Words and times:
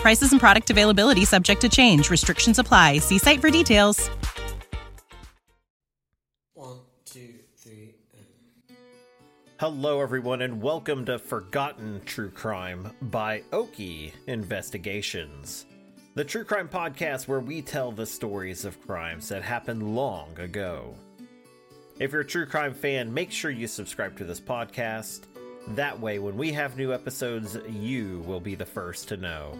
Prices 0.00 0.32
and 0.32 0.40
product 0.40 0.70
availability 0.70 1.26
subject 1.26 1.60
to 1.60 1.68
change. 1.68 2.08
Restrictions 2.08 2.58
apply. 2.58 3.00
See 3.00 3.18
site 3.18 3.38
for 3.38 3.50
details. 3.50 4.08
One, 6.54 6.78
two, 7.04 7.34
three. 7.58 7.96
Hello, 9.58 10.00
everyone, 10.00 10.40
and 10.40 10.62
welcome 10.62 11.04
to 11.04 11.18
Forgotten 11.18 12.00
True 12.06 12.30
Crime 12.30 12.90
by 13.02 13.42
Okie 13.52 14.12
Investigations, 14.26 15.66
the 16.14 16.24
true 16.24 16.44
crime 16.44 16.70
podcast 16.70 17.28
where 17.28 17.40
we 17.40 17.60
tell 17.60 17.92
the 17.92 18.06
stories 18.06 18.64
of 18.64 18.80
crimes 18.86 19.28
that 19.28 19.42
happened 19.42 19.94
long 19.94 20.30
ago. 20.38 20.94
If 21.98 22.12
you're 22.12 22.22
a 22.22 22.26
true 22.26 22.46
crime 22.46 22.72
fan, 22.72 23.12
make 23.12 23.30
sure 23.30 23.50
you 23.50 23.66
subscribe 23.66 24.16
to 24.16 24.24
this 24.24 24.40
podcast. 24.40 25.24
That 25.68 26.00
way, 26.00 26.18
when 26.20 26.38
we 26.38 26.52
have 26.52 26.78
new 26.78 26.94
episodes, 26.94 27.58
you 27.68 28.24
will 28.26 28.40
be 28.40 28.54
the 28.54 28.64
first 28.64 29.06
to 29.08 29.18
know. 29.18 29.58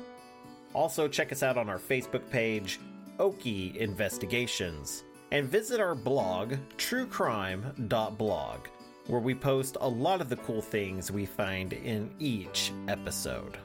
Also, 0.72 1.08
check 1.08 1.32
us 1.32 1.42
out 1.42 1.58
on 1.58 1.68
our 1.68 1.78
Facebook 1.78 2.28
page, 2.30 2.78
Okie 3.18 3.74
Investigations, 3.76 5.04
and 5.32 5.48
visit 5.48 5.80
our 5.80 5.94
blog, 5.94 6.54
truecrime.blog, 6.76 8.58
where 9.06 9.20
we 9.20 9.34
post 9.34 9.76
a 9.80 9.88
lot 9.88 10.20
of 10.20 10.28
the 10.28 10.36
cool 10.36 10.62
things 10.62 11.10
we 11.10 11.26
find 11.26 11.72
in 11.72 12.10
each 12.18 12.72
episode. 12.88 13.58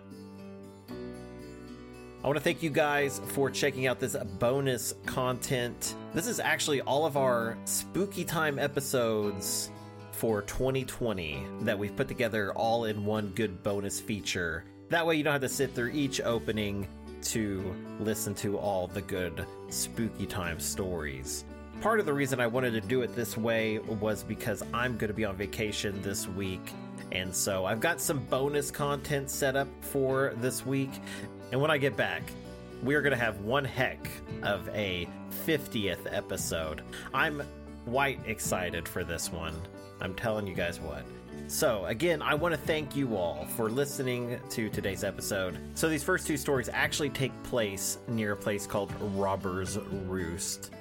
I 0.89 2.27
want 2.27 2.37
to 2.37 2.43
thank 2.43 2.63
you 2.63 2.71
guys 2.71 3.21
for 3.27 3.51
checking 3.51 3.85
out 3.85 3.99
this 3.99 4.15
bonus 4.39 4.95
content. 5.05 5.93
This 6.15 6.25
is 6.25 6.39
actually 6.39 6.81
all 6.81 7.05
of 7.05 7.17
our 7.17 7.55
spooky 7.65 8.25
time 8.25 8.57
episodes 8.57 9.69
for 10.11 10.41
2020 10.41 11.45
that 11.61 11.77
we've 11.77 11.95
put 11.95 12.07
together 12.07 12.51
all 12.53 12.85
in 12.85 13.05
one 13.05 13.27
good 13.35 13.61
bonus 13.61 13.99
feature. 13.99 14.63
That 14.89 15.05
way, 15.05 15.15
you 15.15 15.23
don't 15.23 15.33
have 15.33 15.41
to 15.41 15.49
sit 15.49 15.73
through 15.73 15.91
each 15.91 16.21
opening 16.21 16.87
to 17.23 17.75
listen 17.99 18.35
to 18.35 18.57
all 18.57 18.87
the 18.87 19.01
good 19.01 19.45
spooky 19.69 20.25
time 20.25 20.59
stories. 20.59 21.43
Part 21.81 21.99
of 21.99 22.05
the 22.05 22.13
reason 22.13 22.39
I 22.39 22.47
wanted 22.47 22.71
to 22.71 22.81
do 22.81 23.01
it 23.01 23.15
this 23.15 23.35
way 23.35 23.79
was 23.79 24.23
because 24.23 24.63
I'm 24.73 24.97
going 24.97 25.09
to 25.09 25.13
be 25.13 25.25
on 25.25 25.35
vacation 25.35 26.01
this 26.01 26.27
week. 26.27 26.71
And 27.11 27.35
so 27.35 27.65
I've 27.65 27.79
got 27.79 27.99
some 27.99 28.19
bonus 28.25 28.71
content 28.71 29.29
set 29.29 29.55
up 29.55 29.67
for 29.81 30.33
this 30.37 30.65
week. 30.65 30.91
And 31.51 31.59
when 31.59 31.71
I 31.71 31.77
get 31.77 31.97
back, 31.97 32.21
we 32.83 32.95
are 32.95 33.01
going 33.01 33.11
to 33.11 33.17
have 33.17 33.39
one 33.41 33.65
heck 33.65 34.07
of 34.43 34.67
a 34.69 35.07
50th 35.45 36.11
episode. 36.11 36.83
I'm 37.13 37.41
quite 37.85 38.19
excited 38.25 38.87
for 38.87 39.03
this 39.03 39.31
one. 39.31 39.55
I'm 39.99 40.13
telling 40.13 40.45
you 40.45 40.53
guys 40.53 40.79
what. 40.79 41.03
So, 41.47 41.85
again, 41.85 42.23
I 42.23 42.33
want 42.33 42.55
to 42.55 42.59
thank 42.59 42.95
you 42.95 43.15
all 43.15 43.45
for 43.55 43.69
listening 43.69 44.39
to 44.49 44.69
today's 44.69 45.03
episode. 45.03 45.57
So, 45.75 45.87
these 45.87 46.03
first 46.03 46.25
two 46.25 46.37
stories 46.37 46.69
actually 46.73 47.11
take 47.11 47.31
place 47.43 47.99
near 48.07 48.31
a 48.33 48.35
place 48.35 48.65
called 48.65 48.91
Robber's 48.99 49.77
Roost. 49.77 50.71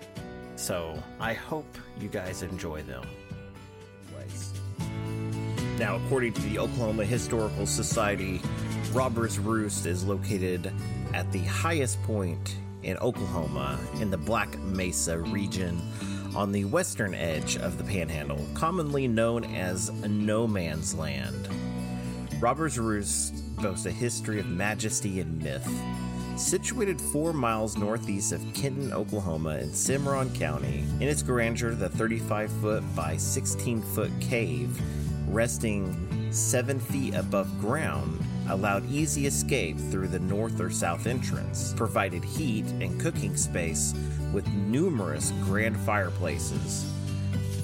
So, 0.57 1.03
I 1.21 1.35
hope 1.35 1.67
you 2.01 2.09
guys 2.09 2.43
enjoy 2.43 2.83
them. 2.83 3.05
Now, 5.79 5.97
according 5.97 6.35
to 6.35 6.43
the 6.43 6.61
Oklahoma 6.61 7.05
Historical 7.05 7.67
Society, 7.67 8.41
Robber's 8.93 9.41
Roost 9.41 9.87
is 9.87 10.05
located 10.05 10.73
at 11.13 11.31
the 11.33 11.41
highest 11.41 12.01
point 12.05 12.57
in 12.85 12.97
Oklahoma 12.99 13.79
in 14.01 14.09
the 14.09 14.17
Black 14.17 14.57
Mesa 14.61 15.19
region 15.19 15.81
on 16.35 16.53
the 16.53 16.65
western 16.65 17.15
edge 17.15 17.57
of 17.57 17.79
the 17.79 17.85
panhandle, 17.85 18.45
commonly 18.55 19.07
known 19.07 19.45
as 19.45 19.91
No 20.03 20.47
Man's 20.47 20.95
Land. 20.95 21.49
Robber's 22.41 22.79
Roost 22.79 23.43
boasts 23.57 23.87
a 23.87 23.91
history 23.91 24.41
of 24.41 24.47
majesty 24.47 25.21
and 25.21 25.43
myth. 25.43 25.69
Situated 26.37 27.01
four 27.01 27.33
miles 27.33 27.77
northeast 27.77 28.33
of 28.33 28.43
Kenton, 28.55 28.93
Oklahoma, 28.93 29.59
in 29.59 29.73
Cimarron 29.73 30.35
County, 30.35 30.85
in 31.01 31.03
its 31.03 31.23
grandeur, 31.23 31.75
the 31.75 31.89
35 31.89 32.51
foot 32.61 32.97
by 32.97 33.17
16 33.17 33.81
foot 33.83 34.11
cave, 34.21 34.81
resting 35.29 36.33
7 36.33 36.81
feet 36.81 37.15
above 37.15 37.61
ground, 37.61 38.21
allowed 38.49 38.89
easy 38.91 39.27
escape 39.27 39.79
through 39.79 40.09
the 40.09 40.19
north 40.19 40.61
or 40.61 40.71
south 40.71 41.07
entrance, 41.07 41.73
provided 41.77 42.25
heat 42.25 42.65
and 42.81 43.01
cooking 43.01 43.37
space 43.37 43.95
with 44.33 44.47
numerous 44.49 45.33
grand 45.43 45.77
fireplaces, 45.79 46.91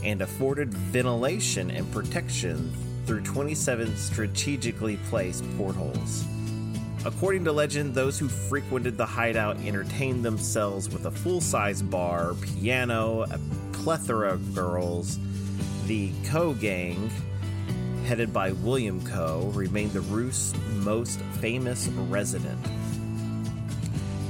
and 0.05 0.23
afforded 0.23 0.73
ventilation 0.73 1.71
and 1.71 1.91
protection 1.93 2.73
through 3.07 3.23
27 3.23 3.97
strategically 3.97 4.97
placed 5.09 5.45
portholes. 5.57 6.25
According 7.05 7.45
to 7.45 7.53
legend, 7.53 7.95
those 7.95 8.19
who 8.19 8.29
frequented 8.29 8.99
the 8.99 9.07
hideout 9.07 9.59
entertained 9.61 10.23
themselves 10.23 10.91
with 10.91 11.07
a 11.07 11.11
full 11.11 11.41
size 11.41 11.81
bar, 11.81 12.35
piano, 12.35 13.23
a 13.23 13.41
plethora 13.73 14.35
of 14.35 14.55
girls. 14.55 15.19
The 15.87 16.13
Coe 16.27 16.53
Gang, 16.53 17.11
headed 18.11 18.33
by 18.33 18.51
William 18.51 19.01
Coe, 19.07 19.53
remained 19.55 19.93
the 19.93 20.01
Roost's 20.01 20.59
most 20.83 21.21
famous 21.41 21.87
resident. 21.87 22.59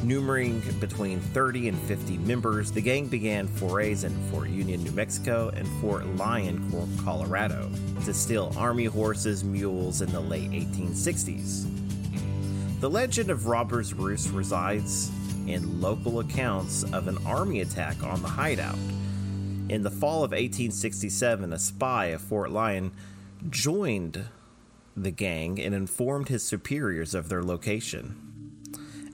Numbering 0.03 0.61
between 0.81 1.19
30 1.19 1.71
and 1.71 1.79
50 1.85 2.19
members, 2.19 2.71
the 2.71 2.83
gang 2.83 3.07
began 3.07 3.49
forays 3.49 4.05
in 4.05 4.13
Fort 4.31 4.51
Union, 4.51 4.85
New 4.85 4.91
Mexico, 4.91 5.51
and 5.57 5.67
Fort 5.81 6.07
Lyon, 6.17 6.71
Colorado, 7.03 7.71
to 8.05 8.13
steal 8.13 8.53
army 8.55 8.85
horses, 8.85 9.43
mules 9.45 10.03
in 10.03 10.13
the 10.13 10.21
late 10.21 10.51
1860s. 10.51 11.67
The 12.81 12.91
legend 12.91 13.31
of 13.31 13.47
Robber's 13.47 13.95
Roost 13.95 14.31
resides 14.33 15.11
in 15.47 15.81
local 15.81 16.21
accounts 16.21 16.83
of 16.93 17.09
an 17.09 17.17
army 17.25 17.63
attack 17.63 18.03
on 18.03 18.21
the 18.21 18.29
hideout. 18.29 18.77
In 19.71 19.83
the 19.83 19.91
fall 19.91 20.17
of 20.17 20.33
1867, 20.33 21.55
a 21.55 21.59
spy 21.59 22.07
of 22.09 22.21
Fort 22.21 22.51
Lyon 22.51 22.93
joined 23.49 24.27
the 24.97 25.11
gang 25.11 25.61
and 25.61 25.75
informed 25.75 26.29
his 26.29 26.43
superiors 26.43 27.15
of 27.15 27.29
their 27.29 27.43
location. 27.43 28.17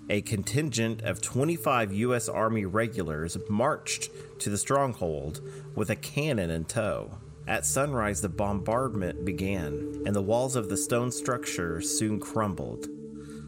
A 0.09 0.23
contingent 0.23 1.03
of 1.03 1.21
25 1.21 1.93
U.S. 1.93 2.29
Army 2.29 2.65
regulars 2.65 3.37
marched 3.49 4.09
to 4.41 4.51
the 4.51 4.59
stronghold 4.59 5.41
with 5.75 5.91
a 5.91 5.97
cannon 5.97 6.51
in 6.51 6.65
tow. 6.65 7.19
At 7.49 7.67
sunrise, 7.67 8.21
the 8.21 8.28
bombardment 8.28 9.25
began, 9.25 10.03
and 10.07 10.15
the 10.15 10.23
walls 10.23 10.57
of 10.57 10.69
the 10.69 10.77
stone 10.77 11.13
structure 11.13 11.81
soon 11.81 12.21
crumbled. 12.21 12.89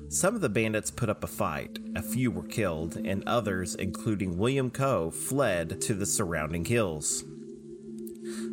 Some 0.09 0.35
of 0.35 0.41
the 0.41 0.49
bandits 0.49 0.91
put 0.91 1.11
up 1.11 1.23
a 1.23 1.29
fight, 1.29 1.79
a 1.95 2.03
few 2.03 2.31
were 2.31 2.45
killed, 2.45 2.97
and 2.97 3.23
others, 3.27 3.75
including 3.75 4.39
William 4.39 4.71
Coe, 4.71 5.11
fled 5.11 5.81
to 5.83 5.95
the 5.95 6.07
surrounding 6.07 6.65
hills. 6.65 7.25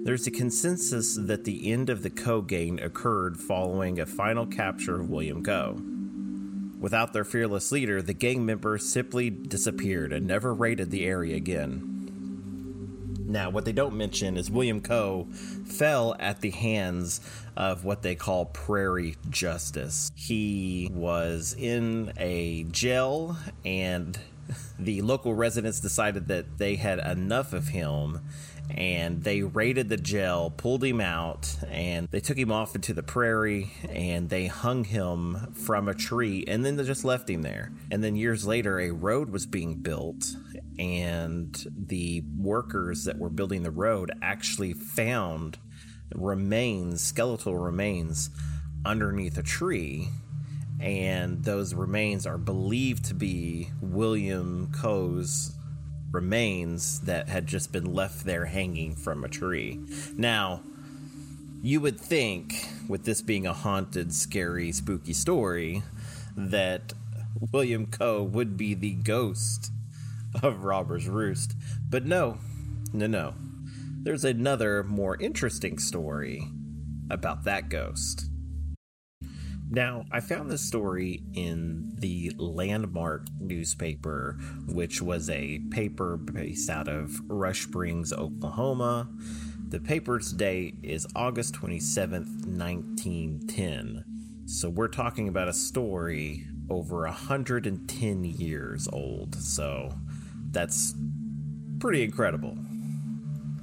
There's 0.06 0.28
a 0.28 0.31
consensus 0.31 1.16
that 1.16 1.46
the 1.46 1.72
end 1.72 1.90
of 1.90 2.04
the 2.04 2.12
Coe 2.12 2.44
gang 2.44 2.80
occurred 2.80 3.40
following 3.40 4.00
a 4.00 4.06
final 4.06 4.46
capture 4.46 5.02
of 5.02 5.10
William 5.10 5.44
Coe. 5.44 5.81
Without 6.80 7.12
their 7.12 7.24
fearless 7.24 7.72
leader, 7.72 8.04
the 8.04 8.13
gang 8.13 8.46
members 8.46 8.88
simply 8.88 9.31
disappeared 9.31 10.13
and 10.13 10.28
never 10.28 10.54
raided 10.54 10.92
the 10.92 11.07
area 11.07 11.36
again. 11.36 13.24
Now, 13.28 13.50
what 13.50 13.66
they 13.66 13.72
don't 13.72 13.96
mention 13.98 14.38
is 14.38 14.52
William 14.52 14.80
Coe 14.80 15.28
fell 15.66 16.16
at 16.19 16.42
the 16.42 16.52
hands 16.52 17.19
of 17.57 17.84
what 17.84 18.04
they 18.04 18.13
call 18.13 18.46
prairie 18.46 19.16
justice. 19.31 20.12
He 20.13 20.92
was 20.94 21.56
in 21.57 22.13
a 22.18 22.66
jail 22.66 23.38
and 23.66 24.19
the 24.78 25.02
local 25.02 25.34
residents 25.34 25.80
decided 25.80 26.28
that 26.28 26.60
they 26.60 26.75
had 26.75 27.00
enough 27.00 27.54
of 27.54 27.69
him 27.69 28.19
and 28.69 29.23
they 29.23 29.41
raided 29.41 29.89
the 29.89 29.97
jail, 29.97 30.53
pulled 30.56 30.83
him 30.83 31.00
out, 31.00 31.56
and 31.69 32.07
they 32.09 32.19
took 32.19 32.38
him 32.38 32.51
off 32.51 32.75
into 32.75 32.94
the 32.94 33.03
prairie 33.03 33.71
and 33.89 34.29
they 34.29 34.47
hung 34.47 34.83
him 34.83 35.53
from 35.53 35.88
a 35.88 35.94
tree 35.94 36.44
and 36.47 36.65
then 36.65 36.75
they 36.75 36.83
just 36.83 37.06
left 37.06 37.29
him 37.29 37.41
there. 37.41 37.71
And 37.91 38.03
then 38.03 38.15
years 38.15 38.45
later, 38.45 38.79
a 38.79 38.91
road 38.91 39.29
was 39.29 39.45
being 39.45 39.75
built, 39.75 40.25
and 40.79 41.56
the 41.88 42.23
workers 42.38 43.06
that 43.06 43.17
were 43.17 43.29
building 43.29 43.63
the 43.63 43.71
road 43.71 44.12
actually 44.21 44.73
found 44.73 45.57
remains, 46.13 47.01
skeletal 47.01 47.57
remains, 47.57 48.29
underneath 48.85 49.38
a 49.38 49.44
tree. 49.44 50.09
And 50.79 51.44
those 51.44 51.73
remains 51.73 52.27
are 52.27 52.38
believed 52.38 53.06
to 53.06 53.13
be 53.13 53.69
William 53.81 54.71
Coe's 54.73 55.55
remains 56.12 57.02
that 57.02 57.28
had 57.30 57.48
just 57.48 57.72
been 57.72 57.94
left 57.94 58.25
there 58.25 58.46
hanging 58.46 58.96
from 58.96 59.24
a 59.24 59.30
tree. 59.30 59.80
Now, 60.16 60.62
you 61.62 61.81
would 61.81 62.00
think, 62.00 62.69
with 62.88 63.06
this 63.06 63.22
being 63.22 63.48
a 63.48 63.54
haunted, 63.54 64.13
scary, 64.13 64.72
spooky 64.72 65.13
story, 65.13 65.84
that 66.38 66.94
William 67.52 67.86
Coe 67.88 68.24
would 68.24 68.56
be 68.56 68.74
the 68.74 68.94
ghost 68.94 69.72
of 70.44 70.63
Robber's 70.63 71.07
Roost. 71.07 71.56
But 71.90 72.06
no, 72.06 72.38
no, 72.94 73.07
no. 73.07 73.34
There's 74.04 74.24
another 74.24 74.84
more 74.84 75.18
interesting 75.19 75.80
story 75.80 76.48
about 77.10 77.44
that 77.46 77.69
ghost. 77.69 78.30
Now, 79.69 80.06
I 80.12 80.19
found 80.19 80.51
this 80.51 80.62
story 80.62 81.23
in 81.33 81.91
the 81.97 82.33
Landmark 82.38 83.27
newspaper, 83.39 84.38
which 84.67 85.01
was 85.01 85.29
a 85.29 85.59
paper 85.71 86.17
based 86.17 86.69
out 86.69 86.88
of 86.88 87.19
Rush 87.27 87.63
Springs, 87.63 88.13
Oklahoma. 88.13 89.09
The 89.69 89.79
paper's 89.79 90.31
date 90.31 90.75
is 90.83 91.07
August 91.15 91.56
27th, 91.56 92.45
1910. 92.45 94.06
So 94.45 94.69
we're 94.69 94.88
talking 94.88 95.27
about 95.27 95.47
a 95.47 95.53
story 95.53 96.45
over 96.69 97.01
110 97.01 98.23
years 98.23 98.88
old. 98.94 99.33
So 99.35 99.91
that's 100.51 100.94
pretty 101.79 102.03
incredible. 102.03 102.56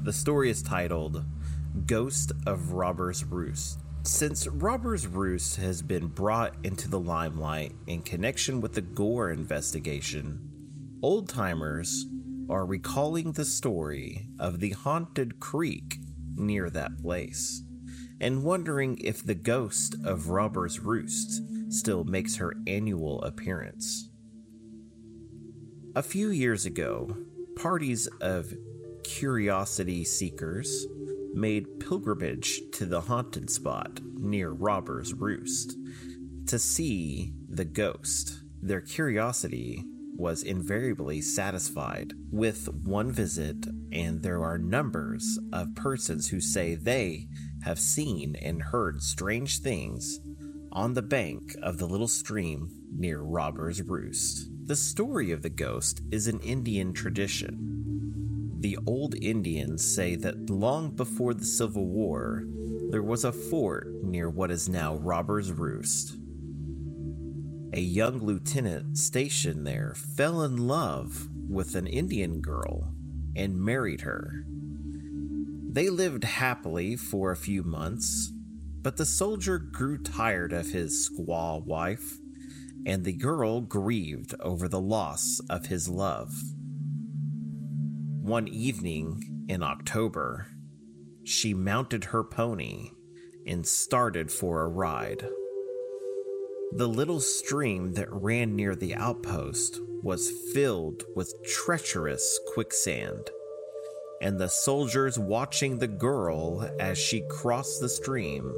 The 0.03 0.13
story 0.13 0.51
is 0.51 0.63
titled 0.63 1.25
Ghost 1.87 2.33
of 2.45 2.73
Robber's 2.73 3.25
Roost. 3.25 3.79
Since 4.05 4.49
Robber's 4.49 5.07
Roost 5.07 5.57
has 5.57 5.81
been 5.81 6.09
brought 6.09 6.57
into 6.65 6.89
the 6.89 6.99
limelight 6.99 7.77
in 7.87 8.03
connection 8.03 8.61
with 8.61 8.73
the 8.73 8.81
Gore 8.81 9.31
investigation, 9.31 10.41
old 11.03 11.29
timers 11.29 12.07
are 12.51 12.67
recalling 12.67 13.31
the 13.31 13.45
story 13.45 14.27
of 14.41 14.59
the 14.59 14.71
haunted 14.71 15.39
creek 15.39 15.99
near 16.35 16.69
that 16.71 17.01
place 17.01 17.63
and 18.21 18.43
wondering 18.43 18.99
if 18.99 19.25
the 19.25 19.37
ghost 19.37 19.95
of 20.05 20.29
Robber's 20.29 20.81
Roost 20.81 21.41
still 21.73 22.03
makes 22.03 22.37
her 22.37 22.55
annual 22.67 23.23
appearance. 23.23 24.09
A 25.95 26.03
few 26.03 26.31
years 26.31 26.67
ago, 26.67 27.17
parties 27.55 28.09
of 28.21 28.53
curiosity 29.05 30.03
seekers 30.03 30.87
made 31.35 31.81
pilgrimage 31.81 32.61
to 32.73 32.87
the 32.87 33.03
haunted 33.03 33.51
spot 33.51 34.01
near 34.15 34.51
Robber's 34.51 35.15
Roost 35.15 35.77
to 36.47 36.59
see 36.59 37.33
the 37.49 37.65
ghost. 37.65 38.43
Their 38.61 38.81
curiosity 38.81 39.85
was 40.17 40.43
invariably 40.43 41.21
satisfied 41.21 42.13
with 42.31 42.69
one 42.69 43.11
visit, 43.11 43.67
and 43.93 44.23
there 44.23 44.43
are 44.43 44.59
numbers 44.59 45.39
of 45.53 45.75
persons 45.75 46.29
who 46.29 46.41
say 46.41 46.75
they 46.75 47.29
have 47.65 47.79
seen 47.79 48.37
and 48.37 48.63
heard 48.63 49.03
strange 49.03 49.61
things 49.61 50.21
on 50.73 50.95
the 50.95 51.03
bank 51.03 51.55
of 51.63 51.79
the 51.79 51.87
little 51.87 52.09
stream 52.09 52.69
near 52.95 53.21
Robber's 53.21 53.83
Roost. 53.83 54.49
The 54.67 54.77
story 54.77 55.33
of 55.33 55.43
the 55.43 55.51
ghost 55.51 56.03
is 56.11 56.29
an 56.29 56.41
Indian 56.41 56.93
tradition 56.93 57.92
the 58.63 58.79
old 58.87 59.17
Indians 59.17 59.85
say 59.85 60.15
that 60.15 60.49
long 60.49 60.93
before 60.95 61.35
the 61.35 61.45
Civil 61.45 61.89
War, 61.89 62.45
there 62.91 63.03
was 63.03 63.25
a 63.25 63.33
fort 63.33 63.89
near 64.05 64.31
what 64.31 64.53
is 64.53 64.69
now 64.69 64.95
Robber's 64.95 65.51
Roost. 65.51 66.17
A 67.73 67.81
young 67.81 68.21
lieutenant 68.21 68.99
stationed 68.99 69.67
there 69.67 69.95
fell 69.97 70.43
in 70.43 70.69
love 70.69 71.29
with 71.51 71.75
an 71.75 71.89
Indian 71.89 72.41
girl 72.41 72.95
and 73.35 73.61
married 73.61 74.03
her. 74.03 74.45
They 75.69 75.91
lived 75.91 76.23
happily 76.23 76.95
for 76.95 77.33
a 77.33 77.37
few 77.37 77.65
months, 77.65 78.31
but 78.81 78.97
the 78.97 79.07
soldier 79.07 79.59
grew 79.59 79.99
tired 79.99 80.53
of 80.53 80.69
his 80.69 81.11
squaw 81.11 81.65
wife, 81.65 82.19
and 82.87 83.05
the 83.05 83.13
girl 83.13 83.61
grieved 83.61 84.37
over 84.39 84.69
the 84.69 84.81
loss 84.81 85.41
of 85.51 85.67
his 85.67 85.89
love. 85.89 86.33
One 88.33 88.49
evening 88.49 89.45
in 89.51 89.63
October, 89.63 90.47
she 91.23 91.53
mounted 91.53 92.05
her 92.05 92.25
pony 92.25 92.93
and 93.47 93.67
started 93.67 94.33
for 94.33 94.63
a 94.63 94.69
ride. 94.69 95.29
The 96.75 96.89
little 96.89 97.21
stream 97.21 97.93
that 97.93 98.11
ran 98.11 98.57
near 98.57 98.75
the 98.75 98.95
outpost 98.95 99.79
was 100.03 100.33
filled 100.55 101.03
with 101.15 101.35
treacherous 101.45 102.41
quicksand, 102.55 103.29
and 104.23 104.41
the 104.41 104.49
soldiers 104.49 105.19
watching 105.19 105.79
the 105.79 105.87
girl 105.87 106.67
as 106.81 106.97
she 106.97 107.27
crossed 107.29 107.83
the 107.83 107.89
stream 107.91 108.51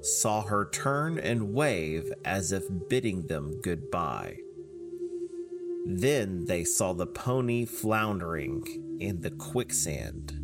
saw 0.00 0.40
her 0.40 0.70
turn 0.70 1.18
and 1.18 1.52
wave 1.52 2.10
as 2.24 2.50
if 2.50 2.64
bidding 2.88 3.26
them 3.26 3.60
goodbye. 3.60 4.38
Then 5.84 6.44
they 6.46 6.64
saw 6.64 6.92
the 6.92 7.06
pony 7.06 7.64
floundering 7.64 8.98
in 9.00 9.20
the 9.20 9.30
quicksand. 9.30 10.38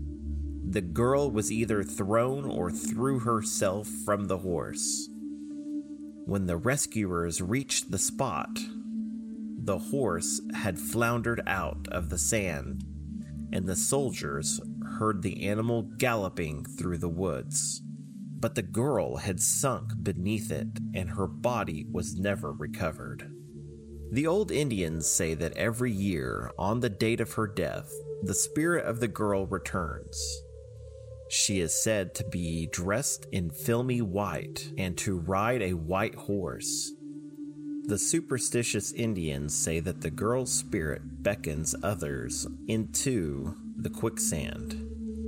The 0.70 0.80
girl 0.80 1.30
was 1.30 1.52
either 1.52 1.82
thrown 1.82 2.44
or 2.44 2.70
threw 2.70 3.20
herself 3.20 3.88
from 4.04 4.26
the 4.26 4.38
horse. 4.38 5.08
When 6.26 6.46
the 6.46 6.56
rescuers 6.56 7.40
reached 7.40 7.90
the 7.90 7.98
spot, 7.98 8.58
the 9.64 9.78
horse 9.78 10.40
had 10.54 10.78
floundered 10.78 11.42
out 11.46 11.88
of 11.88 12.10
the 12.10 12.18
sand, 12.18 12.84
and 13.52 13.66
the 13.66 13.76
soldiers 13.76 14.60
heard 14.98 15.22
the 15.22 15.46
animal 15.46 15.82
galloping 15.82 16.64
through 16.64 16.98
the 16.98 17.08
woods. 17.08 17.80
But 18.40 18.54
the 18.54 18.62
girl 18.62 19.16
had 19.16 19.40
sunk 19.40 19.92
beneath 20.02 20.50
it, 20.50 20.78
and 20.94 21.10
her 21.10 21.26
body 21.26 21.86
was 21.90 22.16
never 22.16 22.52
recovered. 22.52 23.30
The 24.10 24.26
old 24.26 24.50
Indians 24.50 25.06
say 25.06 25.34
that 25.34 25.56
every 25.56 25.92
year, 25.92 26.50
on 26.58 26.80
the 26.80 26.88
date 26.88 27.20
of 27.20 27.34
her 27.34 27.46
death, 27.46 27.92
the 28.22 28.34
spirit 28.34 28.86
of 28.86 29.00
the 29.00 29.08
girl 29.08 29.46
returns. 29.46 30.42
She 31.28 31.60
is 31.60 31.74
said 31.74 32.14
to 32.14 32.24
be 32.24 32.68
dressed 32.72 33.26
in 33.32 33.50
filmy 33.50 34.00
white 34.00 34.72
and 34.78 34.96
to 34.98 35.18
ride 35.18 35.60
a 35.60 35.74
white 35.74 36.14
horse. 36.14 36.90
The 37.84 37.98
superstitious 37.98 38.92
Indians 38.92 39.54
say 39.54 39.80
that 39.80 40.00
the 40.00 40.10
girl's 40.10 40.52
spirit 40.52 41.22
beckons 41.22 41.74
others 41.82 42.46
into 42.66 43.56
the 43.76 43.90
quicksand, 43.90 44.72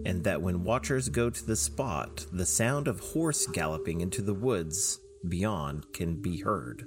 and 0.06 0.24
that 0.24 0.40
when 0.40 0.64
watchers 0.64 1.10
go 1.10 1.28
to 1.28 1.46
the 1.46 1.56
spot, 1.56 2.24
the 2.32 2.46
sound 2.46 2.88
of 2.88 3.00
horse 3.00 3.46
galloping 3.46 4.00
into 4.00 4.22
the 4.22 4.34
woods 4.34 5.00
beyond 5.28 5.92
can 5.92 6.20
be 6.20 6.38
heard. 6.38 6.86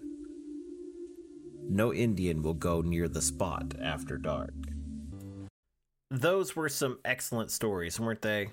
No 1.70 1.94
Indian 1.94 2.42
will 2.42 2.54
go 2.54 2.82
near 2.82 3.08
the 3.08 3.22
spot 3.22 3.74
after 3.82 4.18
dark. 4.18 4.54
Those 6.12 6.56
were 6.56 6.70
some 6.70 7.00
excellent 7.04 7.50
stories, 7.50 8.00
weren't 8.00 8.22
they? 8.22 8.50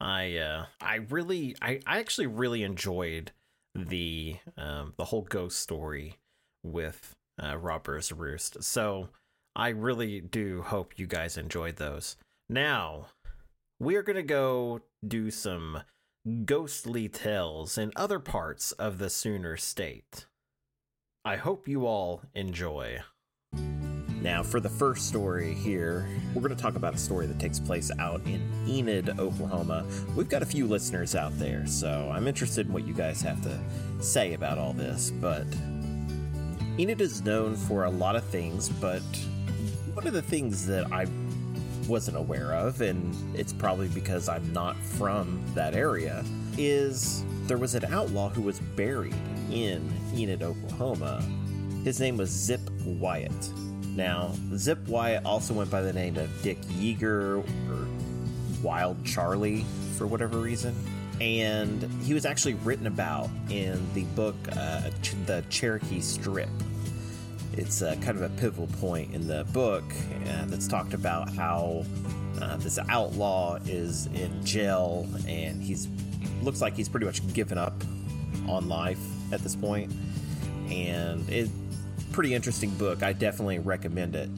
I 0.00 0.36
uh, 0.36 0.66
I 0.80 0.96
really 1.08 1.56
I, 1.60 1.80
I 1.86 1.98
actually 1.98 2.26
really 2.26 2.62
enjoyed 2.62 3.32
the 3.74 4.36
um, 4.56 4.94
the 4.96 5.06
whole 5.06 5.22
ghost 5.22 5.58
story 5.58 6.16
with 6.62 7.14
uh, 7.42 7.56
Robber's 7.56 8.12
Roost. 8.12 8.62
So 8.62 9.08
I 9.56 9.68
really 9.70 10.20
do 10.20 10.62
hope 10.62 10.98
you 10.98 11.06
guys 11.06 11.36
enjoyed 11.36 11.76
those. 11.76 12.16
Now 12.48 13.06
we 13.80 13.96
are 13.96 14.02
gonna 14.02 14.22
go 14.22 14.82
do 15.06 15.30
some 15.30 15.82
ghostly 16.44 17.08
tales 17.08 17.76
in 17.76 17.92
other 17.96 18.18
parts 18.18 18.72
of 18.72 18.98
the 18.98 19.10
Sooner 19.10 19.56
State. 19.56 20.26
I 21.26 21.36
hope 21.36 21.66
you 21.66 21.86
all 21.86 22.20
enjoy. 22.34 22.98
Now, 24.20 24.42
for 24.42 24.60
the 24.60 24.68
first 24.68 25.08
story 25.08 25.54
here, 25.54 26.06
we're 26.34 26.42
going 26.42 26.54
to 26.54 26.62
talk 26.62 26.76
about 26.76 26.94
a 26.94 26.98
story 26.98 27.24
that 27.24 27.40
takes 27.40 27.58
place 27.58 27.90
out 27.98 28.20
in 28.26 28.42
Enid, 28.68 29.18
Oklahoma. 29.18 29.86
We've 30.14 30.28
got 30.28 30.42
a 30.42 30.46
few 30.46 30.66
listeners 30.66 31.14
out 31.14 31.32
there, 31.38 31.66
so 31.66 32.10
I'm 32.12 32.28
interested 32.28 32.66
in 32.66 32.74
what 32.74 32.86
you 32.86 32.92
guys 32.92 33.22
have 33.22 33.42
to 33.42 33.58
say 34.04 34.34
about 34.34 34.58
all 34.58 34.74
this. 34.74 35.12
But 35.12 35.46
Enid 36.78 37.00
is 37.00 37.24
known 37.24 37.56
for 37.56 37.84
a 37.84 37.90
lot 37.90 38.16
of 38.16 38.24
things, 38.24 38.68
but 38.68 39.00
One 39.94 40.06
of 40.06 40.12
the 40.12 40.20
things 40.20 40.66
that 40.66 40.92
I 40.92 41.06
wasn't 41.88 42.18
aware 42.18 42.52
of, 42.52 42.82
and 42.82 43.14
it's 43.34 43.54
probably 43.54 43.88
because 43.88 44.28
I'm 44.28 44.52
not 44.52 44.76
from 44.76 45.42
that 45.54 45.74
area, 45.74 46.22
is 46.58 47.24
there 47.46 47.56
was 47.56 47.74
an 47.74 47.86
outlaw 47.86 48.28
who 48.28 48.42
was 48.42 48.60
buried 48.60 49.14
in 49.50 49.92
Enid, 50.14 50.42
Oklahoma. 50.42 51.22
His 51.84 52.00
name 52.00 52.16
was 52.16 52.30
Zip 52.30 52.60
Wyatt. 52.84 53.32
Now, 53.94 54.32
Zip 54.56 54.86
Wyatt 54.88 55.24
also 55.24 55.54
went 55.54 55.70
by 55.70 55.82
the 55.82 55.92
name 55.92 56.16
of 56.16 56.30
Dick 56.42 56.60
Yeager 56.62 57.38
or 57.38 57.88
Wild 58.62 59.04
Charlie 59.04 59.64
for 59.96 60.06
whatever 60.06 60.38
reason. 60.38 60.74
And 61.20 61.82
he 62.02 62.14
was 62.14 62.26
actually 62.26 62.54
written 62.54 62.86
about 62.86 63.30
in 63.48 63.86
the 63.94 64.02
book, 64.16 64.34
uh, 64.56 64.90
The 65.26 65.44
Cherokee 65.48 66.00
Strip. 66.00 66.48
It's 67.52 67.82
uh, 67.82 67.94
kind 68.00 68.18
of 68.18 68.22
a 68.22 68.30
pivotal 68.30 68.66
point 68.78 69.14
in 69.14 69.28
the 69.28 69.44
book 69.52 69.84
uh, 70.26 70.46
that's 70.46 70.66
talked 70.66 70.92
about 70.92 71.32
how 71.32 71.84
uh, 72.42 72.56
this 72.56 72.78
outlaw 72.88 73.58
is 73.66 74.06
in 74.06 74.44
jail 74.44 75.08
and 75.28 75.62
he's 75.62 75.88
looks 76.42 76.60
like 76.60 76.74
he's 76.74 76.88
pretty 76.88 77.06
much 77.06 77.26
given 77.32 77.58
up 77.58 77.74
on 78.48 78.68
life 78.68 78.98
at 79.34 79.40
this. 79.40 79.56
And 80.70 81.28
it's 81.28 81.50
pretty 82.12 82.32
interesting 82.32 82.70
book. 82.70 83.02
I 83.02 83.12
definitely 83.12 83.58
recommend 83.58 84.14
it, 84.14 84.30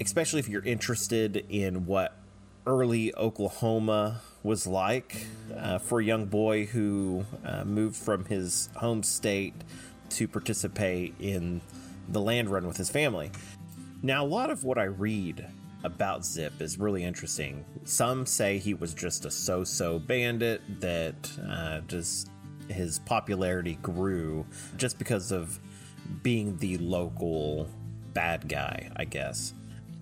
especially 0.00 0.38
if 0.38 0.48
you're 0.48 0.64
interested 0.64 1.44
in 1.48 1.86
what 1.86 2.16
early 2.66 3.14
Oklahoma 3.16 4.20
was 4.44 4.66
like 4.66 5.26
uh, 5.56 5.78
for 5.78 6.00
a 6.00 6.04
young 6.04 6.26
boy 6.26 6.66
who 6.66 7.24
uh, 7.44 7.64
moved 7.64 7.96
from 7.96 8.24
his 8.26 8.68
home 8.76 9.02
state 9.02 9.54
to 10.10 10.28
participate 10.28 11.14
in 11.18 11.60
the 12.08 12.20
land 12.20 12.48
run 12.48 12.66
with 12.66 12.76
his 12.76 12.90
family. 12.90 13.30
Now, 14.02 14.24
a 14.24 14.28
lot 14.28 14.50
of 14.50 14.62
what 14.62 14.78
I 14.78 14.84
read 14.84 15.46
about 15.82 16.24
Zip 16.24 16.60
is 16.60 16.78
really 16.78 17.02
interesting. 17.02 17.64
Some 17.84 18.24
say 18.24 18.58
he 18.58 18.74
was 18.74 18.94
just 18.94 19.24
a 19.24 19.30
so 19.30 19.64
so 19.64 19.98
bandit 19.98 20.62
that 20.80 21.30
uh, 21.48 21.80
just 21.88 22.30
his 22.68 22.98
popularity 23.00 23.78
grew 23.82 24.46
just 24.76 24.98
because 24.98 25.32
of 25.32 25.58
being 26.22 26.56
the 26.58 26.78
local 26.78 27.68
bad 28.14 28.48
guy, 28.48 28.90
I 28.96 29.04
guess. 29.04 29.52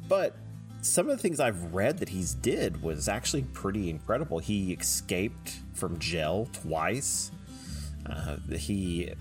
But 0.09 0.37
some 0.83 1.09
of 1.09 1.17
the 1.17 1.23
things 1.23 1.41
I've 1.41 1.75
read 1.75 1.99
that 1.99 2.09
he's 2.09 2.35
did 2.35 2.83
was 2.83 3.09
actually 3.09 3.43
pretty 3.43 3.91
incredible. 3.91 4.39
He 4.39 4.73
escaped 4.73 5.59
from 5.75 5.99
jail 5.99 6.49
twice. 6.53 7.31
Uh, 8.09 8.37
he 8.57 9.13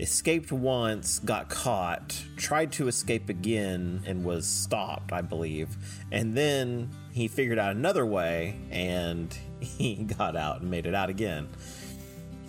escaped 0.00 0.50
once, 0.50 1.18
got 1.18 1.50
caught, 1.50 2.18
tried 2.36 2.72
to 2.72 2.88
escape 2.88 3.28
again, 3.28 4.02
and 4.06 4.24
was 4.24 4.46
stopped, 4.46 5.12
I 5.12 5.20
believe. 5.20 5.76
And 6.10 6.34
then 6.34 6.90
he 7.12 7.28
figured 7.28 7.58
out 7.58 7.76
another 7.76 8.06
way 8.06 8.58
and 8.70 9.36
he 9.60 9.96
got 9.96 10.36
out 10.36 10.62
and 10.62 10.70
made 10.70 10.86
it 10.86 10.94
out 10.94 11.10
again. 11.10 11.48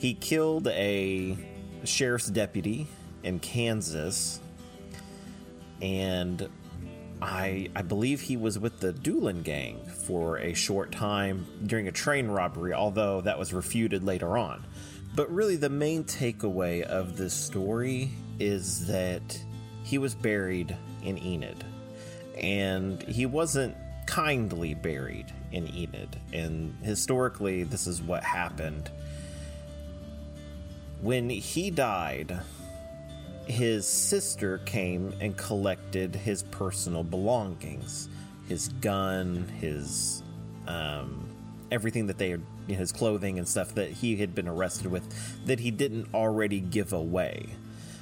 He 0.01 0.15
killed 0.15 0.65
a 0.70 1.38
sheriff's 1.84 2.25
deputy 2.25 2.88
in 3.22 3.38
Kansas, 3.38 4.39
and 5.79 6.50
I 7.22 7.70
I 7.75 7.84
believe 7.84 8.20
he 8.20 8.36
was 8.36 8.58
with 8.58 8.79
the 8.79 8.93
Doolin 8.93 9.43
gang 9.43 9.86
for 9.86 10.39
a 10.39 10.55
short 10.55 10.91
time 10.91 11.46
during 11.67 11.88
a 11.88 11.91
train 11.91 12.29
robbery, 12.29 12.74
although 12.74 13.22
that 13.22 13.38
was 13.38 13.53
refuted 13.53 14.03
later 14.03 14.39
on. 14.39 14.65
But 15.13 15.31
really, 15.31 15.55
the 15.55 15.70
main 15.70 16.03
takeaway 16.03 16.81
of 16.81 17.15
this 17.15 17.36
story 17.36 18.10
is 18.39 18.88
that 18.88 19.39
he 19.84 20.00
was 20.00 20.15
buried 20.15 20.75
in 21.03 21.20
Enid. 21.20 21.63
And 22.39 23.03
he 23.03 23.27
wasn't 23.27 23.75
kindly 24.08 24.74
buried 24.74 25.31
in 25.51 25.67
Enid. 25.67 26.20
And 26.34 26.75
historically, 26.81 27.62
this 27.62 27.86
is 27.86 28.01
what 28.01 28.24
happened. 28.24 28.89
When 31.01 31.29
he 31.29 31.72
died, 31.72 32.39
his 33.48 33.88
sister 33.88 34.60
came 34.60 35.13
and 35.20 35.36
collected 35.36 36.15
his 36.15 36.43
personal 36.43 37.03
belongings 37.03 38.08
his 38.51 38.67
gun, 38.67 39.48
his 39.62 40.24
um, 40.67 41.29
everything 41.72 42.08
that 42.08 42.17
they 42.17 42.31
had, 42.31 42.41
his 42.67 42.91
clothing 42.91 43.39
and 43.39 43.48
stuff 43.48 43.74
that 43.75 43.89
he 43.89 44.17
had 44.17 44.36
been 44.36 44.48
arrested 44.48 44.88
with 44.88 45.46
that 45.46 45.62
he 45.62 45.72
didn't 45.72 46.13
already 46.13 46.60
give 46.60 46.91
away. 46.91 47.46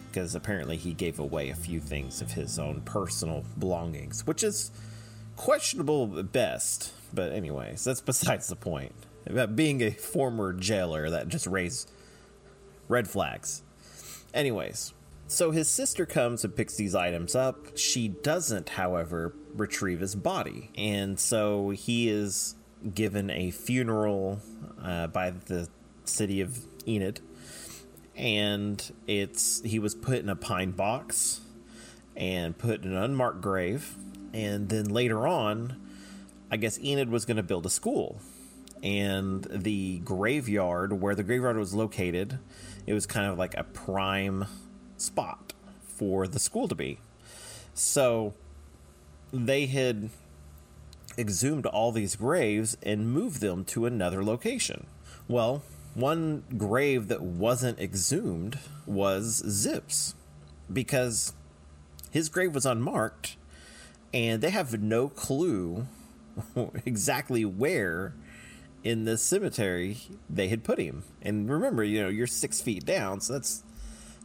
Because 0.08 0.34
apparently 0.34 0.76
he 0.76 0.94
gave 0.94 1.20
away 1.20 1.50
a 1.50 1.56
few 1.56 1.80
things 1.80 2.20
of 2.20 2.32
his 2.32 2.58
own 2.58 2.82
personal 2.82 3.46
belongings, 3.60 4.26
which 4.26 4.44
is 4.44 4.72
questionable 5.36 6.18
at 6.18 6.32
best. 6.32 6.94
But, 7.14 7.32
anyways, 7.32 7.84
that's 7.84 8.02
besides 8.02 8.48
the 8.48 8.56
point. 8.56 8.94
About 9.28 9.56
being 9.56 9.84
a 9.84 9.92
former 9.92 10.52
jailer, 10.54 11.12
that 11.12 11.28
just 11.28 11.46
raised 11.46 11.92
red 12.90 13.08
flags. 13.08 13.64
Anyways, 14.34 14.94
so 15.28 15.52
his 15.52 15.70
sister 15.70 16.06
comes 16.06 16.44
and 16.44 16.54
picks 16.54 16.76
these 16.76 16.94
items 16.94 17.36
up. 17.36 17.78
She 17.78 18.10
doesn't, 18.10 18.70
however, 18.70 19.34
retrieve 19.56 20.02
his 20.02 20.16
body. 20.16 20.72
And 20.78 21.18
so 21.18 21.70
he 21.70 22.10
is 22.10 22.56
given 22.94 23.30
a 23.30 23.52
funeral 23.52 24.40
uh, 24.84 25.08
by 25.08 25.32
the 25.32 25.70
city 26.06 26.42
of 26.42 26.58
Enid, 26.88 27.22
and 28.16 28.92
it's 29.08 29.62
he 29.62 29.80
was 29.80 29.96
put 29.96 30.20
in 30.20 30.30
a 30.30 30.36
pine 30.36 30.72
box 30.72 31.42
and 32.16 32.58
put 32.58 32.84
in 32.84 32.92
an 32.92 32.98
unmarked 32.98 33.42
grave, 33.42 33.96
and 34.34 34.70
then 34.70 34.86
later 34.86 35.28
on, 35.28 35.80
I 36.52 36.58
guess 36.58 36.80
Enid 36.80 37.10
was 37.10 37.26
going 37.26 37.38
to 37.38 37.44
build 37.44 37.66
a 37.66 37.70
school, 37.70 38.22
and 38.82 39.46
the 39.52 40.00
graveyard 40.00 40.94
where 41.02 41.16
the 41.16 41.24
graveyard 41.24 41.58
was 41.58 41.74
located, 41.74 42.40
it 42.90 42.94
was 42.94 43.06
kind 43.06 43.28
of 43.28 43.38
like 43.38 43.56
a 43.56 43.64
prime 43.64 44.46
spot 44.98 45.54
for 45.84 46.28
the 46.28 46.40
school 46.40 46.68
to 46.68 46.74
be. 46.74 46.98
So 47.76 48.34
they 49.32 49.68
had 49.68 50.10
exhumed 51.16 51.68
all 51.68 51.92
these 51.92 52.16
graves 52.16 52.76
and 52.82 53.14
moved 53.14 53.42
them 53.42 53.64
to 53.66 53.86
another 53.86 54.24
location. 54.24 54.88
Well, 55.28 55.62
one 55.94 56.44
grave 56.58 57.10
that 57.10 57.22
wasn't 57.22 57.80
exhumed 57.80 58.58
was 58.88 59.44
Zip's 59.48 60.16
because 60.74 61.34
his 62.10 62.28
grave 62.28 62.56
was 62.56 62.66
unmarked 62.66 63.38
and 64.16 64.42
they 64.42 64.50
have 64.50 64.82
no 64.82 65.10
clue 65.10 65.86
exactly 66.88 67.46
where 67.46 68.16
in 68.84 69.06
the 69.06 69.18
cemetery 69.18 69.98
they 70.30 70.48
had 70.48 70.64
put 70.64 70.80
him. 70.80 71.04
And 71.22 71.50
remember, 71.50 71.84
you 71.84 72.02
know, 72.02 72.10
you're 72.10 72.28
six 72.28 72.62
feet 72.62 72.86
down, 72.86 73.22
so 73.22 73.34
that's 73.34 73.64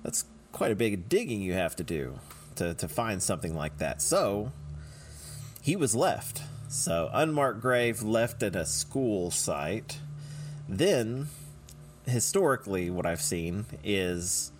that's 0.02 0.24
quite 0.52 0.70
a 0.70 0.76
big 0.76 1.08
digging 1.08 1.40
you 1.40 1.54
have 1.54 1.74
to 1.76 1.84
do 1.84 2.18
to, 2.56 2.74
to 2.74 2.88
find 2.88 3.22
something 3.22 3.54
like 3.54 3.78
that. 3.78 4.00
So 4.00 4.52
he 5.62 5.76
was 5.76 5.94
left 5.94 6.42
so, 6.74 7.08
unmarked 7.12 7.60
grave 7.60 8.02
left 8.02 8.42
at 8.42 8.56
a 8.56 8.66
school 8.66 9.30
site. 9.30 9.98
Then, 10.68 11.28
historically, 12.04 12.90
what 12.90 13.06
I've 13.06 13.22
seen 13.22 13.66
is 13.84 14.50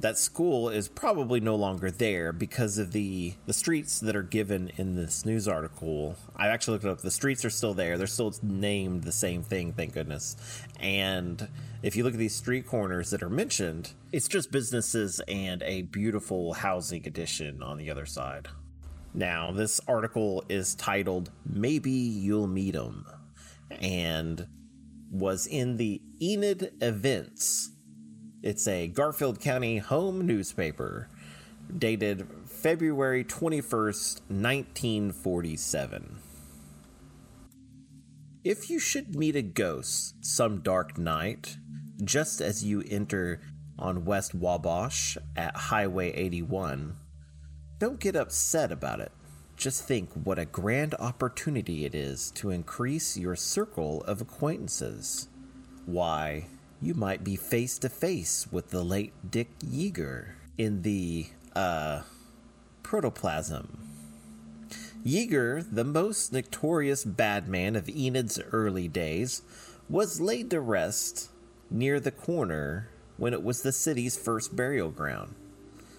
that 0.00 0.16
school 0.16 0.68
is 0.68 0.88
probably 0.88 1.40
no 1.40 1.56
longer 1.56 1.90
there 1.90 2.32
because 2.32 2.78
of 2.78 2.92
the 2.92 3.34
the 3.46 3.52
streets 3.52 3.98
that 4.00 4.14
are 4.14 4.22
given 4.22 4.70
in 4.76 4.94
this 4.94 5.26
news 5.26 5.48
article. 5.48 6.16
I 6.36 6.48
actually 6.48 6.74
looked 6.74 6.84
up. 6.84 7.00
The 7.00 7.10
streets 7.10 7.44
are 7.44 7.50
still 7.50 7.74
there. 7.74 7.98
They're 7.98 8.06
still 8.06 8.32
named 8.42 9.04
the 9.04 9.12
same 9.12 9.42
thing, 9.42 9.72
thank 9.72 9.94
goodness. 9.94 10.36
And 10.78 11.48
if 11.82 11.96
you 11.96 12.04
look 12.04 12.12
at 12.12 12.18
these 12.18 12.34
street 12.34 12.66
corners 12.66 13.10
that 13.10 13.22
are 13.22 13.30
mentioned, 13.30 13.92
it's 14.12 14.28
just 14.28 14.52
businesses 14.52 15.20
and 15.26 15.62
a 15.62 15.82
beautiful 15.82 16.54
housing 16.54 17.06
addition 17.06 17.62
on 17.62 17.76
the 17.76 17.90
other 17.90 18.06
side. 18.06 18.48
Now, 19.14 19.50
this 19.50 19.80
article 19.88 20.44
is 20.48 20.74
titled 20.74 21.30
Maybe 21.44 21.90
You'll 21.90 22.46
Meet 22.46 22.76
'em 22.76 23.06
and 23.80 24.46
was 25.10 25.46
in 25.46 25.76
the 25.76 26.00
Enid 26.20 26.74
Events. 26.80 27.70
It's 28.40 28.68
a 28.68 28.86
Garfield 28.86 29.40
County 29.40 29.78
home 29.78 30.24
newspaper 30.24 31.08
dated 31.76 32.28
February 32.46 33.24
21st, 33.24 34.20
1947. 34.28 36.18
If 38.44 38.70
you 38.70 38.78
should 38.78 39.16
meet 39.16 39.34
a 39.34 39.42
ghost 39.42 40.24
some 40.24 40.60
dark 40.60 40.96
night, 40.96 41.56
just 42.04 42.40
as 42.40 42.64
you 42.64 42.84
enter 42.88 43.40
on 43.76 44.04
West 44.04 44.36
Wabash 44.36 45.18
at 45.36 45.56
Highway 45.56 46.12
81, 46.12 46.94
don't 47.80 47.98
get 47.98 48.14
upset 48.14 48.70
about 48.70 49.00
it. 49.00 49.10
Just 49.56 49.82
think 49.82 50.10
what 50.12 50.38
a 50.38 50.44
grand 50.44 50.94
opportunity 51.00 51.84
it 51.84 51.92
is 51.92 52.30
to 52.36 52.50
increase 52.50 53.16
your 53.16 53.34
circle 53.34 54.04
of 54.04 54.20
acquaintances. 54.20 55.26
Why, 55.86 56.46
you 56.80 56.94
might 56.94 57.24
be 57.24 57.36
face 57.36 57.78
to 57.78 57.88
face 57.88 58.46
with 58.50 58.70
the 58.70 58.82
late 58.82 59.12
Dick 59.28 59.58
Yeager 59.60 60.32
in 60.56 60.82
the, 60.82 61.26
uh, 61.54 62.02
protoplasm. 62.82 63.78
Yeager, 65.04 65.64
the 65.70 65.84
most 65.84 66.32
notorious 66.32 67.04
bad 67.04 67.48
man 67.48 67.76
of 67.76 67.88
Enid's 67.88 68.40
early 68.52 68.88
days, 68.88 69.42
was 69.88 70.20
laid 70.20 70.50
to 70.50 70.60
rest 70.60 71.30
near 71.70 72.00
the 72.00 72.10
corner 72.10 72.88
when 73.16 73.32
it 73.32 73.42
was 73.42 73.62
the 73.62 73.72
city's 73.72 74.16
first 74.16 74.54
burial 74.54 74.90
ground. 74.90 75.34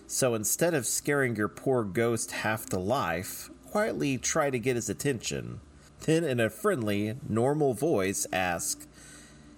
So 0.08 0.34
instead 0.34 0.74
of 0.74 0.88
scaring 0.88 1.36
your 1.36 1.48
poor 1.48 1.84
ghost 1.84 2.32
half 2.32 2.66
to 2.68 2.80
life, 2.80 3.50
quietly 3.70 4.18
try 4.18 4.50
to 4.50 4.60
get 4.60 4.76
his 4.76 4.90
attention. 4.90 5.60
Then, 6.02 6.24
in 6.24 6.40
a 6.40 6.50
friendly, 6.50 7.16
normal 7.28 7.74
voice, 7.74 8.26
ask, 8.34 8.88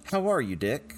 How 0.04 0.28
are 0.28 0.40
you, 0.40 0.56
Dick? 0.56 0.96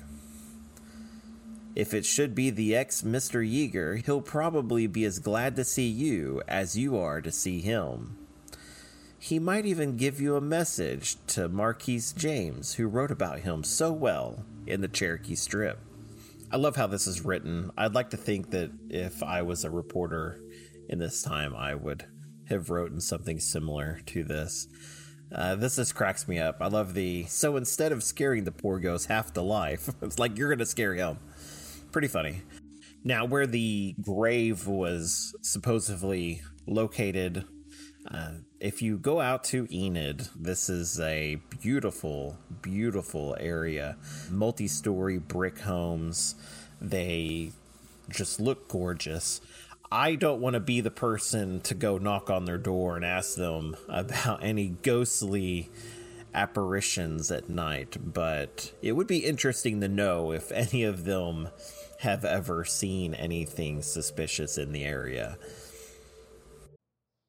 If 1.74 1.92
it 1.92 2.06
should 2.06 2.34
be 2.34 2.50
the 2.50 2.76
ex 2.76 3.02
Mr. 3.02 3.44
Yeager, 3.44 4.04
he'll 4.04 4.20
probably 4.20 4.86
be 4.86 5.04
as 5.04 5.18
glad 5.18 5.56
to 5.56 5.64
see 5.64 5.88
you 5.88 6.40
as 6.46 6.78
you 6.78 6.96
are 6.96 7.20
to 7.20 7.32
see 7.32 7.60
him. 7.60 8.16
He 9.18 9.38
might 9.38 9.66
even 9.66 9.96
give 9.96 10.20
you 10.20 10.36
a 10.36 10.40
message 10.40 11.16
to 11.28 11.48
Marquis 11.48 12.02
James, 12.16 12.74
who 12.74 12.86
wrote 12.86 13.10
about 13.10 13.40
him 13.40 13.64
so 13.64 13.90
well 13.90 14.44
in 14.66 14.82
the 14.82 14.88
Cherokee 14.88 15.34
Strip. 15.34 15.80
I 16.52 16.58
love 16.58 16.76
how 16.76 16.86
this 16.86 17.08
is 17.08 17.24
written. 17.24 17.72
I'd 17.76 17.94
like 17.94 18.10
to 18.10 18.16
think 18.16 18.50
that 18.50 18.70
if 18.88 19.22
I 19.22 19.42
was 19.42 19.64
a 19.64 19.70
reporter 19.70 20.40
in 20.88 21.00
this 21.00 21.22
time, 21.22 21.56
I 21.56 21.74
would 21.74 22.06
have 22.50 22.70
written 22.70 23.00
something 23.00 23.40
similar 23.40 24.00
to 24.06 24.22
this. 24.22 24.68
Uh, 25.34 25.56
this 25.56 25.76
just 25.76 25.96
cracks 25.96 26.28
me 26.28 26.38
up. 26.38 26.58
I 26.60 26.68
love 26.68 26.94
the 26.94 27.24
so 27.24 27.56
instead 27.56 27.90
of 27.90 28.04
scaring 28.04 28.44
the 28.44 28.52
poor 28.52 28.78
ghost 28.78 29.08
half 29.08 29.32
to 29.32 29.42
life, 29.42 29.88
it's 30.02 30.18
like 30.20 30.38
you're 30.38 30.50
gonna 30.54 30.66
scare 30.66 30.94
him 30.94 31.18
pretty 31.94 32.08
funny. 32.08 32.42
Now, 33.04 33.24
where 33.24 33.46
the 33.46 33.94
grave 34.02 34.66
was 34.66 35.32
supposedly 35.42 36.42
located, 36.66 37.44
uh, 38.10 38.32
if 38.58 38.82
you 38.82 38.98
go 38.98 39.20
out 39.20 39.44
to 39.44 39.68
Enid, 39.70 40.26
this 40.34 40.68
is 40.68 40.98
a 40.98 41.36
beautiful, 41.60 42.36
beautiful 42.62 43.36
area. 43.38 43.96
Multi 44.28 44.66
story 44.66 45.18
brick 45.18 45.60
homes. 45.60 46.34
They 46.80 47.52
just 48.08 48.40
look 48.40 48.66
gorgeous. 48.66 49.40
I 49.92 50.16
don't 50.16 50.40
want 50.40 50.54
to 50.54 50.60
be 50.60 50.80
the 50.80 50.90
person 50.90 51.60
to 51.60 51.74
go 51.76 51.98
knock 51.98 52.28
on 52.28 52.44
their 52.44 52.58
door 52.58 52.96
and 52.96 53.04
ask 53.04 53.36
them 53.36 53.76
about 53.88 54.42
any 54.42 54.70
ghostly 54.82 55.70
apparitions 56.34 57.30
at 57.30 57.48
night, 57.48 57.96
but 58.12 58.72
it 58.82 58.92
would 58.92 59.06
be 59.06 59.24
interesting 59.24 59.80
to 59.80 59.88
know 59.88 60.32
if 60.32 60.52
any 60.52 60.82
of 60.82 61.04
them 61.04 61.48
have 62.00 62.24
ever 62.24 62.64
seen 62.64 63.14
anything 63.14 63.82
suspicious 63.82 64.58
in 64.58 64.72
the 64.72 64.84
area. 64.84 65.38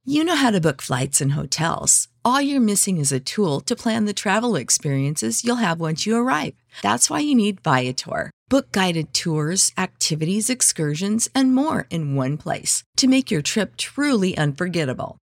You 0.07 0.23
know 0.23 0.35
how 0.35 0.51
to 0.51 0.61
book 0.61 0.83
flights 0.83 1.19
and 1.19 1.31
hotels. 1.31 2.09
All 2.23 2.39
you're 2.39 2.61
missing 2.61 2.97
is 2.97 3.11
a 3.11 3.19
tool 3.19 3.59
to 3.61 3.75
plan 3.75 4.05
the 4.05 4.13
travel 4.13 4.55
experiences 4.55 5.43
you'll 5.43 5.55
have 5.55 5.79
once 5.79 6.05
you 6.05 6.15
arrive. 6.15 6.53
That's 6.83 7.09
why 7.09 7.19
you 7.19 7.33
need 7.33 7.61
Viator. 7.61 8.29
Book 8.47 8.71
guided 8.71 9.13
tours, 9.15 9.71
activities, 9.79 10.47
excursions, 10.47 11.27
and 11.33 11.55
more 11.55 11.87
in 11.89 12.13
one 12.13 12.37
place 12.37 12.83
to 12.97 13.07
make 13.07 13.31
your 13.31 13.41
trip 13.41 13.77
truly 13.77 14.37
unforgettable. 14.37 15.17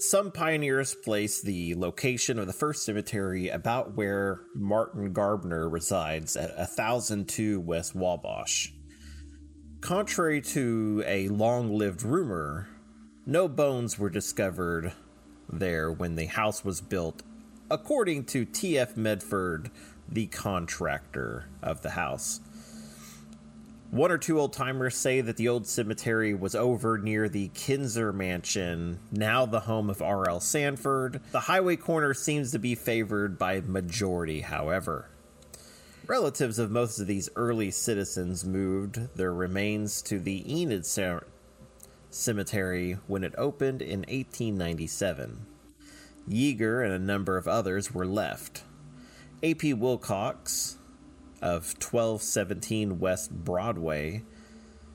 Some 0.00 0.32
pioneers 0.32 0.94
place 0.94 1.42
the 1.42 1.74
location 1.74 2.38
of 2.38 2.46
the 2.46 2.54
first 2.54 2.86
cemetery 2.86 3.50
about 3.50 3.98
where 3.98 4.40
Martin 4.54 5.12
Gardner 5.12 5.68
resides 5.68 6.36
at 6.36 6.56
1002 6.56 7.60
West 7.60 7.94
Wabash. 7.94 8.72
Contrary 9.82 10.40
to 10.40 11.04
a 11.06 11.28
long 11.28 11.74
lived 11.74 12.02
rumor, 12.02 12.66
no 13.26 13.46
bones 13.46 13.98
were 13.98 14.08
discovered 14.08 14.94
there 15.50 15.92
when 15.92 16.14
the 16.14 16.26
house 16.26 16.64
was 16.64 16.80
built, 16.80 17.22
according 17.70 18.24
to 18.24 18.46
T.F. 18.46 18.96
Medford, 18.96 19.70
the 20.08 20.28
contractor 20.28 21.50
of 21.62 21.82
the 21.82 21.90
house. 21.90 22.40
One 23.90 24.12
or 24.12 24.18
two 24.18 24.38
old 24.38 24.52
timers 24.52 24.96
say 24.96 25.20
that 25.20 25.36
the 25.36 25.48
old 25.48 25.66
cemetery 25.66 26.32
was 26.32 26.54
over 26.54 26.96
near 26.96 27.28
the 27.28 27.48
Kinzer 27.54 28.12
Mansion, 28.12 29.00
now 29.10 29.46
the 29.46 29.60
home 29.60 29.90
of 29.90 30.00
R.L. 30.00 30.38
Sanford. 30.38 31.20
The 31.32 31.40
highway 31.40 31.74
corner 31.74 32.14
seems 32.14 32.52
to 32.52 32.60
be 32.60 32.76
favored 32.76 33.36
by 33.36 33.60
majority, 33.62 34.42
however. 34.42 35.10
Relatives 36.06 36.60
of 36.60 36.70
most 36.70 37.00
of 37.00 37.08
these 37.08 37.30
early 37.34 37.72
citizens 37.72 38.44
moved 38.44 39.16
their 39.16 39.34
remains 39.34 40.02
to 40.02 40.20
the 40.20 40.44
Enid 40.60 40.86
Cemetery 42.10 42.96
when 43.08 43.24
it 43.24 43.34
opened 43.36 43.82
in 43.82 44.00
1897. 44.00 45.46
Yeager 46.28 46.84
and 46.84 46.92
a 46.92 46.98
number 47.00 47.36
of 47.36 47.48
others 47.48 47.92
were 47.92 48.06
left. 48.06 48.62
A.P. 49.42 49.74
Wilcox, 49.74 50.76
of 51.42 51.74
1217 51.80 52.98
West 52.98 53.30
Broadway, 53.44 54.22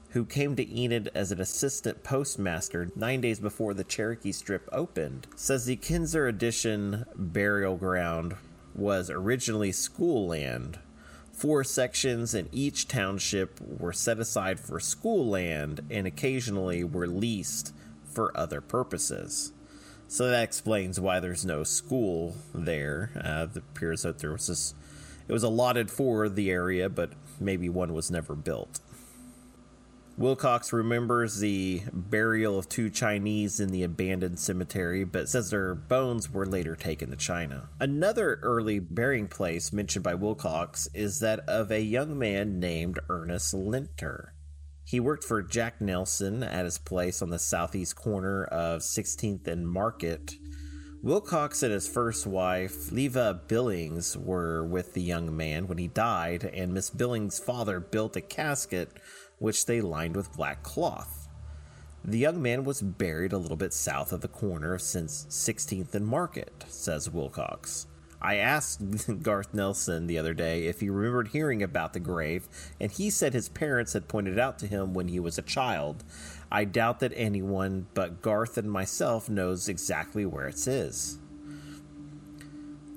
who 0.09 0.25
came 0.25 0.55
to 0.55 0.81
Enid 0.81 1.09
as 1.13 1.31
an 1.31 1.41
assistant 1.41 2.03
postmaster 2.03 2.89
nine 2.95 3.21
days 3.21 3.39
before 3.39 3.73
the 3.73 3.83
Cherokee 3.83 4.31
Strip 4.31 4.69
opened, 4.71 5.27
says 5.35 5.65
the 5.65 5.75
Kinzer 5.75 6.27
Addition 6.27 7.05
burial 7.15 7.75
ground 7.75 8.35
was 8.73 9.09
originally 9.09 9.71
school 9.71 10.27
land. 10.27 10.79
Four 11.33 11.65
sections 11.65 12.33
in 12.33 12.47
each 12.51 12.87
township 12.87 13.59
were 13.59 13.91
set 13.91 14.19
aside 14.19 14.59
for 14.59 14.79
school 14.79 15.27
land 15.27 15.81
and 15.91 16.07
occasionally 16.07 16.83
were 16.83 17.07
leased 17.07 17.73
for 18.05 18.35
other 18.37 18.61
purposes. 18.61 19.51
So 20.07 20.29
that 20.29 20.43
explains 20.43 20.99
why 20.99 21.19
there's 21.19 21.45
no 21.45 21.63
school 21.63 22.35
there. 22.53 23.11
Uh, 23.15 23.47
it 23.51 23.57
appears 23.57 24.03
that 24.03 24.19
there 24.19 24.31
was 24.31 24.47
this 24.47 24.73
it 25.27 25.33
was 25.33 25.43
allotted 25.43 25.89
for 25.91 26.29
the 26.29 26.51
area, 26.51 26.89
but 26.89 27.13
maybe 27.39 27.69
one 27.69 27.93
was 27.93 28.11
never 28.11 28.35
built. 28.35 28.79
Wilcox 30.17 30.71
remembers 30.71 31.39
the 31.39 31.83
burial 31.91 32.57
of 32.57 32.69
two 32.69 32.89
Chinese 32.89 33.59
in 33.59 33.69
the 33.69 33.83
abandoned 33.83 34.39
cemetery, 34.39 35.03
but 35.03 35.27
says 35.27 35.49
their 35.49 35.75
bones 35.75 36.31
were 36.31 36.45
later 36.45 36.73
taken 36.73 37.09
to 37.09 37.17
China. 37.17 37.67
Another 37.81 38.39
early 38.41 38.79
burying 38.79 39.27
place 39.27 39.73
mentioned 39.73 40.03
by 40.03 40.13
Wilcox 40.13 40.87
is 40.93 41.19
that 41.19 41.41
of 41.49 41.69
a 41.69 41.81
young 41.81 42.17
man 42.17 42.61
named 42.61 42.97
Ernest 43.09 43.53
Linter. 43.53 44.33
He 44.85 45.01
worked 45.01 45.25
for 45.25 45.41
Jack 45.41 45.81
Nelson 45.81 46.43
at 46.43 46.63
his 46.63 46.77
place 46.77 47.21
on 47.21 47.29
the 47.29 47.39
southeast 47.39 47.97
corner 47.97 48.45
of 48.45 48.83
16th 48.83 49.47
and 49.47 49.67
Market. 49.67 50.35
Wilcox 51.05 51.61
and 51.61 51.71
his 51.71 51.87
first 51.87 52.25
wife, 52.25 52.91
Leva 52.91 53.39
Billings, 53.47 54.17
were 54.17 54.65
with 54.65 54.95
the 54.95 55.03
young 55.03 55.37
man 55.37 55.67
when 55.67 55.77
he 55.77 55.87
died, 55.87 56.49
and 56.51 56.73
Miss 56.73 56.89
Billings' 56.89 57.37
father 57.37 57.79
built 57.79 58.15
a 58.15 58.21
casket 58.21 58.89
which 59.37 59.67
they 59.67 59.81
lined 59.81 60.15
with 60.15 60.35
black 60.35 60.63
cloth. 60.63 61.29
The 62.03 62.17
young 62.17 62.41
man 62.41 62.63
was 62.63 62.81
buried 62.81 63.33
a 63.33 63.37
little 63.37 63.55
bit 63.55 63.71
south 63.71 64.11
of 64.13 64.21
the 64.21 64.27
corner 64.27 64.79
since 64.79 65.27
16th 65.29 65.93
and 65.93 66.07
Market, 66.07 66.65
says 66.69 67.07
Wilcox. 67.07 67.85
I 68.19 68.37
asked 68.37 68.81
Garth 69.21 69.53
Nelson 69.53 70.07
the 70.07 70.17
other 70.17 70.33
day 70.33 70.65
if 70.65 70.79
he 70.79 70.89
remembered 70.89 71.27
hearing 71.27 71.61
about 71.61 71.93
the 71.93 71.99
grave, 71.99 72.47
and 72.81 72.91
he 72.91 73.11
said 73.11 73.33
his 73.35 73.49
parents 73.49 73.93
had 73.93 74.07
pointed 74.07 74.33
it 74.33 74.39
out 74.39 74.57
to 74.57 74.67
him 74.67 74.95
when 74.95 75.09
he 75.09 75.19
was 75.19 75.37
a 75.37 75.43
child. 75.43 76.03
I 76.51 76.65
doubt 76.65 76.99
that 76.99 77.13
anyone 77.15 77.87
but 77.93 78.21
Garth 78.21 78.57
and 78.57 78.71
myself 78.71 79.29
knows 79.29 79.67
exactly 79.67 80.25
where 80.25 80.47
it 80.47 80.67
is. 80.67 81.17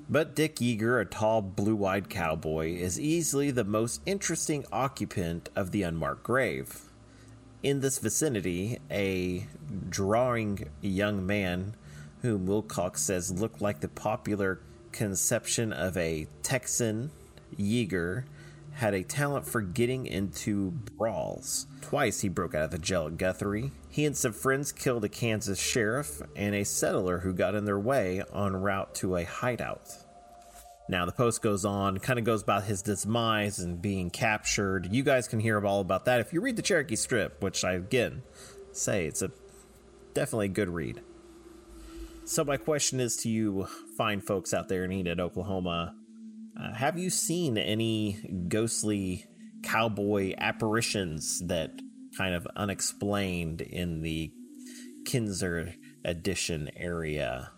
But 0.09 0.35
Dick 0.35 0.55
Yeager, 0.55 0.99
a 0.99 1.05
tall, 1.05 1.41
blue 1.41 1.85
eyed 1.85 2.09
cowboy, 2.09 2.73
is 2.73 2.99
easily 2.99 3.51
the 3.51 3.63
most 3.63 4.01
interesting 4.07 4.65
occupant 4.71 5.49
of 5.55 5.71
the 5.71 5.83
unmarked 5.83 6.23
grave. 6.23 6.81
In 7.61 7.81
this 7.81 7.99
vicinity, 7.99 8.79
a 8.89 9.45
drawing 9.89 10.69
young 10.81 11.25
man, 11.27 11.75
whom 12.23 12.47
Wilcox 12.47 13.03
says 13.03 13.31
looked 13.31 13.61
like 13.61 13.81
the 13.81 13.87
popular 13.87 14.59
conception 14.91 15.71
of 15.71 15.95
a 15.95 16.27
Texan, 16.41 17.11
Yeager, 17.55 18.23
had 18.73 18.93
a 18.93 19.03
talent 19.03 19.47
for 19.47 19.61
getting 19.61 20.05
into 20.05 20.71
brawls. 20.71 21.67
Twice 21.81 22.21
he 22.21 22.29
broke 22.29 22.55
out 22.55 22.63
of 22.63 22.71
the 22.71 22.77
jail 22.77 23.07
at 23.07 23.17
Guthrie. 23.17 23.71
He 23.89 24.05
and 24.05 24.15
some 24.15 24.33
friends 24.33 24.71
killed 24.71 25.03
a 25.03 25.09
Kansas 25.09 25.59
sheriff 25.59 26.21
and 26.35 26.55
a 26.55 26.63
settler 26.63 27.19
who 27.19 27.33
got 27.33 27.55
in 27.55 27.65
their 27.65 27.79
way 27.79 28.23
en 28.33 28.55
route 28.55 28.95
to 28.95 29.15
a 29.15 29.25
hideout. 29.25 29.89
Now, 30.87 31.05
the 31.05 31.11
post 31.11 31.41
goes 31.41 31.65
on, 31.65 31.99
kind 31.99 32.17
of 32.17 32.25
goes 32.25 32.41
about 32.41 32.63
his 32.63 32.81
demise 32.81 33.59
and 33.59 33.79
being 33.79 34.09
captured. 34.09 34.91
You 34.91 35.03
guys 35.03 35.27
can 35.27 35.39
hear 35.39 35.63
all 35.63 35.81
about 35.81 36.05
that 36.05 36.19
if 36.19 36.33
you 36.33 36.41
read 36.41 36.55
the 36.55 36.63
Cherokee 36.63 36.95
Strip, 36.95 37.43
which 37.43 37.63
I, 37.63 37.73
again, 37.73 38.23
say 38.71 39.05
it's 39.05 39.21
a 39.21 39.29
definitely 40.15 40.47
a 40.47 40.49
good 40.49 40.69
read. 40.69 41.01
So, 42.25 42.43
my 42.43 42.57
question 42.57 42.99
is 42.99 43.15
to 43.17 43.29
you, 43.29 43.67
fine 43.97 44.21
folks 44.21 44.53
out 44.53 44.67
there 44.67 44.83
in 44.83 44.91
Enid, 44.91 45.19
Oklahoma 45.19 45.95
uh, 46.61 46.73
have 46.73 46.97
you 46.97 47.09
seen 47.09 47.57
any 47.57 48.19
ghostly 48.47 49.25
cowboy 49.63 50.33
apparitions 50.37 51.39
that 51.47 51.71
kind 52.17 52.35
of 52.35 52.47
unexplained 52.55 53.61
in 53.61 54.01
the 54.01 54.31
Kinser 55.03 55.75
Edition 56.03 56.69
area? 56.75 57.51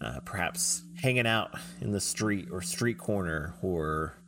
Uh, 0.00 0.20
perhaps 0.24 0.82
hanging 1.00 1.26
out 1.26 1.54
in 1.80 1.92
the 1.92 2.00
street 2.00 2.48
or 2.50 2.60
street 2.60 2.98
corner 2.98 3.54
or 3.62 4.18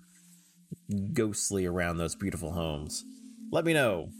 ghostly 1.13 1.67
around 1.67 1.99
those 1.99 2.15
beautiful 2.15 2.53
homes. 2.53 3.05
Let 3.51 3.65
me 3.65 3.75
know. 3.75 4.11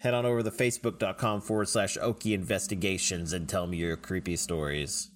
Head 0.00 0.14
on 0.14 0.26
over 0.26 0.42
to 0.42 0.50
facebook.com 0.50 1.42
forward 1.42 1.68
slash 1.68 1.96
Okie 1.96 2.32
Investigations 2.32 3.32
and 3.32 3.48
tell 3.48 3.68
me 3.68 3.76
your 3.76 3.96
creepy 3.96 4.34
stories. 4.34 5.10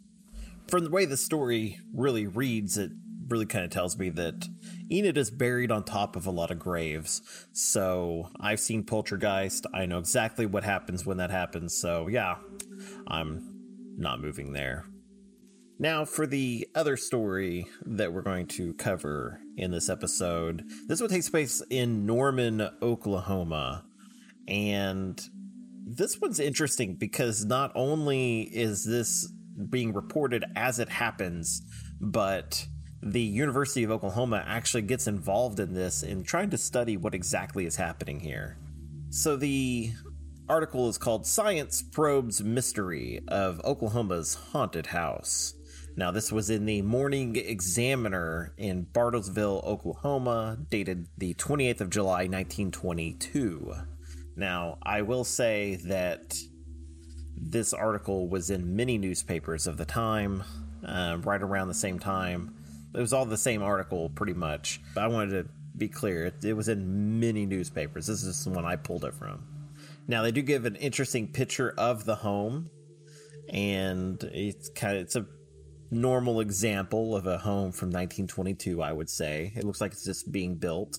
From 0.68 0.84
the 0.84 0.90
way 0.90 1.04
the 1.06 1.16
story 1.16 1.80
really 1.92 2.26
reads, 2.26 2.78
it 2.78 2.92
really 3.28 3.46
kind 3.46 3.64
of 3.64 3.70
tells 3.70 3.98
me 3.98 4.10
that 4.10 4.48
Enid 4.90 5.18
is 5.18 5.30
buried 5.30 5.70
on 5.70 5.84
top 5.84 6.16
of 6.16 6.26
a 6.26 6.30
lot 6.30 6.50
of 6.50 6.58
graves. 6.58 7.22
So 7.52 8.30
I've 8.40 8.60
seen 8.60 8.84
Poltergeist. 8.84 9.66
I 9.74 9.86
know 9.86 9.98
exactly 9.98 10.46
what 10.46 10.64
happens 10.64 11.04
when 11.04 11.16
that 11.18 11.30
happens. 11.30 11.76
So 11.76 12.08
yeah, 12.08 12.36
I'm 13.08 13.54
not 13.96 14.20
moving 14.20 14.52
there. 14.52 14.84
Now, 15.78 16.06
for 16.06 16.26
the 16.26 16.66
other 16.74 16.96
story 16.96 17.66
that 17.84 18.12
we're 18.12 18.22
going 18.22 18.46
to 18.48 18.72
cover 18.74 19.40
in 19.58 19.70
this 19.70 19.90
episode, 19.90 20.64
this 20.86 21.00
one 21.00 21.10
takes 21.10 21.28
place 21.28 21.62
in 21.68 22.06
Norman, 22.06 22.66
Oklahoma. 22.80 23.84
And 24.48 25.20
this 25.84 26.18
one's 26.18 26.40
interesting 26.40 26.94
because 26.94 27.44
not 27.44 27.72
only 27.74 28.42
is 28.42 28.84
this 28.84 29.30
being 29.68 29.92
reported 29.92 30.44
as 30.54 30.78
it 30.78 30.88
happens, 30.88 31.62
but 32.00 32.66
the 33.02 33.20
University 33.20 33.84
of 33.84 33.90
Oklahoma 33.90 34.42
actually 34.46 34.82
gets 34.82 35.06
involved 35.06 35.60
in 35.60 35.74
this 35.74 36.02
in 36.02 36.24
trying 36.24 36.50
to 36.50 36.58
study 36.58 36.96
what 36.96 37.14
exactly 37.14 37.66
is 37.66 37.76
happening 37.76 38.20
here. 38.20 38.56
So 39.10 39.36
the 39.36 39.92
article 40.48 40.88
is 40.88 40.98
called 40.98 41.26
Science 41.26 41.82
Probes 41.82 42.42
Mystery 42.42 43.20
of 43.28 43.60
Oklahoma's 43.64 44.34
Haunted 44.52 44.86
House. 44.86 45.54
Now, 45.98 46.10
this 46.10 46.30
was 46.30 46.50
in 46.50 46.66
the 46.66 46.82
Morning 46.82 47.36
Examiner 47.36 48.52
in 48.58 48.86
Bartlesville, 48.92 49.64
Oklahoma, 49.64 50.58
dated 50.68 51.08
the 51.16 51.32
28th 51.34 51.80
of 51.80 51.90
July, 51.90 52.26
1922. 52.28 53.74
Now, 54.36 54.76
I 54.82 55.00
will 55.00 55.24
say 55.24 55.76
that 55.86 56.34
this 57.34 57.72
article 57.72 58.28
was 58.28 58.50
in 58.50 58.76
many 58.76 58.98
newspapers 58.98 59.66
of 59.66 59.78
the 59.78 59.86
time, 59.86 60.44
uh, 60.86 61.16
right 61.22 61.42
around 61.42 61.68
the 61.68 61.74
same 61.74 61.98
time 61.98 62.55
it 62.96 63.00
was 63.00 63.12
all 63.12 63.26
the 63.26 63.36
same 63.36 63.62
article 63.62 64.10
pretty 64.10 64.32
much. 64.32 64.80
But 64.94 65.04
I 65.04 65.06
wanted 65.08 65.30
to 65.30 65.50
be 65.76 65.88
clear, 65.88 66.26
it, 66.26 66.44
it 66.44 66.54
was 66.54 66.68
in 66.68 67.20
many 67.20 67.46
newspapers. 67.46 68.06
This 68.06 68.22
is 68.22 68.44
the 68.44 68.50
one 68.50 68.64
I 68.64 68.76
pulled 68.76 69.04
it 69.04 69.14
from. 69.14 69.44
Now 70.08 70.22
they 70.22 70.32
do 70.32 70.42
give 70.42 70.64
an 70.64 70.76
interesting 70.76 71.28
picture 71.28 71.74
of 71.76 72.04
the 72.04 72.14
home, 72.16 72.70
and 73.50 74.22
it's 74.32 74.68
kind 74.70 74.96
of 74.96 75.02
it's 75.02 75.16
a 75.16 75.26
normal 75.90 76.40
example 76.40 77.14
of 77.14 77.26
a 77.26 77.38
home 77.38 77.72
from 77.72 77.88
1922. 77.88 78.82
I 78.82 78.92
would 78.92 79.10
say 79.10 79.52
it 79.56 79.64
looks 79.64 79.80
like 79.80 79.92
it's 79.92 80.04
just 80.04 80.32
being 80.32 80.54
built, 80.54 80.98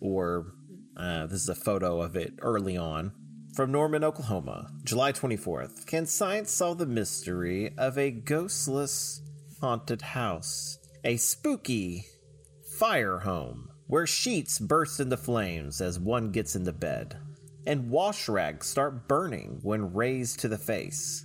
or 0.00 0.52
uh, 0.96 1.26
this 1.26 1.42
is 1.42 1.48
a 1.48 1.54
photo 1.54 2.00
of 2.00 2.16
it 2.16 2.34
early 2.42 2.76
on. 2.76 3.12
From 3.54 3.72
Norman, 3.72 4.04
Oklahoma, 4.04 4.70
July 4.84 5.10
24th. 5.10 5.84
Can 5.86 6.06
science 6.06 6.52
solve 6.52 6.78
the 6.78 6.86
mystery 6.86 7.74
of 7.76 7.98
a 7.98 8.12
ghostless 8.12 9.20
haunted 9.60 10.02
house? 10.02 10.77
A 11.04 11.16
spooky 11.16 12.06
fire 12.78 13.20
home 13.20 13.68
where 13.86 14.06
sheets 14.06 14.58
burst 14.58 15.00
into 15.00 15.16
flames 15.16 15.80
as 15.80 15.98
one 15.98 16.30
gets 16.30 16.56
into 16.56 16.72
bed, 16.72 17.16
and 17.66 17.90
wash 17.90 18.28
rags 18.28 18.66
start 18.66 19.08
burning 19.08 19.60
when 19.62 19.94
raised 19.94 20.40
to 20.40 20.48
the 20.48 20.58
face. 20.58 21.24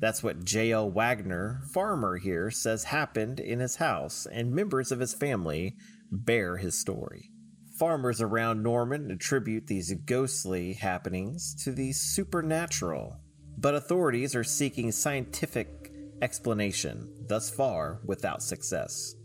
That's 0.00 0.22
what 0.22 0.44
J.L. 0.44 0.90
Wagner, 0.90 1.62
farmer 1.72 2.16
here, 2.16 2.50
says 2.50 2.84
happened 2.84 3.38
in 3.38 3.60
his 3.60 3.76
house, 3.76 4.26
and 4.26 4.52
members 4.52 4.90
of 4.90 4.98
his 4.98 5.14
family 5.14 5.76
bear 6.10 6.56
his 6.56 6.76
story. 6.76 7.30
Farmers 7.78 8.20
around 8.20 8.62
Norman 8.62 9.10
attribute 9.10 9.66
these 9.66 9.94
ghostly 10.06 10.72
happenings 10.72 11.54
to 11.62 11.70
the 11.70 11.92
supernatural, 11.92 13.16
but 13.56 13.74
authorities 13.74 14.34
are 14.34 14.44
seeking 14.44 14.90
scientific 14.90 15.81
explanation, 16.22 17.12
thus 17.26 17.50
far 17.50 17.98
without 18.06 18.42
success. 18.42 19.16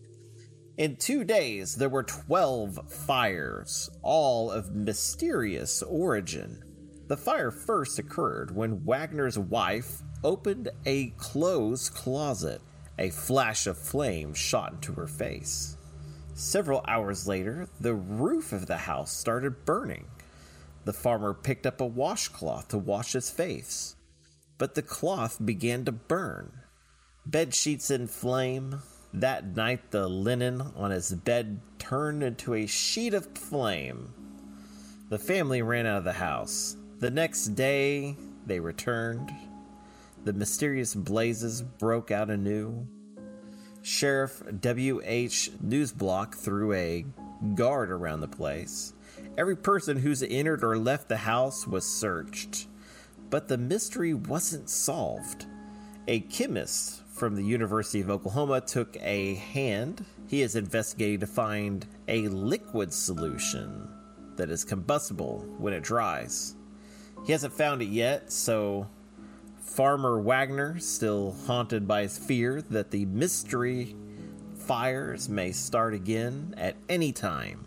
In 0.77 0.95
two 0.95 1.23
days, 1.23 1.75
there 1.75 1.89
were 1.89 2.03
12 2.03 2.91
fires, 2.91 3.89
all 4.01 4.51
of 4.51 4.75
mysterious 4.75 5.81
origin. 5.83 6.63
The 7.07 7.17
fire 7.17 7.51
first 7.51 7.99
occurred 7.99 8.53
when 8.53 8.83
Wagner's 8.83 9.39
wife 9.39 10.01
opened 10.23 10.69
a 10.85 11.11
clothes 11.17 11.89
closet. 11.89 12.61
A 12.99 13.11
flash 13.11 13.67
of 13.67 13.77
flame 13.77 14.33
shot 14.33 14.73
into 14.73 14.93
her 14.93 15.07
face. 15.07 15.77
Several 16.33 16.83
hours 16.87 17.27
later, 17.27 17.67
the 17.79 17.93
roof 17.93 18.53
of 18.53 18.65
the 18.65 18.77
house 18.77 19.11
started 19.11 19.65
burning. 19.65 20.05
The 20.85 20.93
farmer 20.93 21.33
picked 21.33 21.65
up 21.65 21.79
a 21.79 21.85
washcloth 21.85 22.69
to 22.69 22.77
wash 22.77 23.13
his 23.13 23.29
face, 23.29 23.95
but 24.57 24.75
the 24.75 24.81
cloth 24.81 25.37
began 25.43 25.85
to 25.85 25.91
burn 25.91 26.56
bed 27.31 27.53
sheets 27.53 27.91
in 27.91 28.07
flame. 28.07 28.81
That 29.13 29.55
night, 29.55 29.91
the 29.91 30.07
linen 30.07 30.61
on 30.75 30.91
his 30.91 31.13
bed 31.13 31.59
turned 31.79 32.23
into 32.23 32.53
a 32.53 32.65
sheet 32.65 33.13
of 33.13 33.25
flame. 33.37 34.13
The 35.09 35.17
family 35.17 35.61
ran 35.61 35.85
out 35.85 35.99
of 35.99 36.03
the 36.03 36.13
house. 36.13 36.75
The 36.99 37.11
next 37.11 37.55
day, 37.55 38.17
they 38.45 38.59
returned. 38.59 39.31
The 40.25 40.33
mysterious 40.33 40.93
blazes 40.93 41.61
broke 41.61 42.11
out 42.11 42.29
anew. 42.29 42.87
Sheriff 43.81 44.43
W.H. 44.59 45.51
Newsblock 45.65 46.35
threw 46.35 46.73
a 46.73 47.05
guard 47.55 47.91
around 47.91 48.19
the 48.19 48.27
place, 48.27 48.93
Every 49.37 49.55
person 49.55 49.97
who's 49.97 50.23
entered 50.23 50.63
or 50.63 50.77
left 50.77 51.09
the 51.09 51.17
house 51.17 51.67
was 51.67 51.85
searched, 51.85 52.67
but 53.29 53.47
the 53.47 53.57
mystery 53.57 54.13
wasn't 54.13 54.67
solved. 54.67 55.45
A 56.07 56.21
chemist 56.21 57.03
from 57.17 57.35
the 57.35 57.43
University 57.43 57.99
of 57.99 58.11
Oklahoma 58.11 58.61
took 58.61 58.95
a 59.01 59.35
hand. 59.35 60.05
He 60.27 60.43
is 60.43 60.55
investigating 60.55 61.19
to 61.21 61.27
find 61.27 61.85
a 62.07 62.27
liquid 62.27 62.93
solution 62.93 63.89
that 64.35 64.51
is 64.51 64.63
combustible 64.63 65.43
when 65.57 65.73
it 65.73 65.81
dries. 65.81 66.55
He 67.25 67.31
hasn't 67.31 67.53
found 67.53 67.81
it 67.81 67.87
yet, 67.87 68.31
so 68.31 68.87
Farmer 69.57 70.19
Wagner, 70.19 70.79
still 70.79 71.35
haunted 71.47 71.87
by 71.87 72.03
his 72.03 72.19
fear 72.19 72.61
that 72.69 72.91
the 72.91 73.05
mystery 73.05 73.95
fires 74.55 75.27
may 75.27 75.51
start 75.51 75.95
again 75.95 76.53
at 76.55 76.75
any 76.87 77.11
time. 77.11 77.65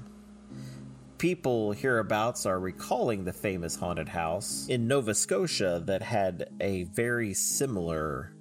People 1.19 1.73
hereabouts 1.73 2.47
are 2.47 2.61
recalling 2.61 3.25
the 3.25 3.33
famous 3.33 3.75
haunted 3.75 4.09
house 4.09 4.67
in 4.69 4.87
Nova 4.87 5.13
Scotia 5.13 5.83
that 5.87 6.03
had 6.03 6.51
a 6.61 6.85
very 6.85 7.35
similar 7.35 8.33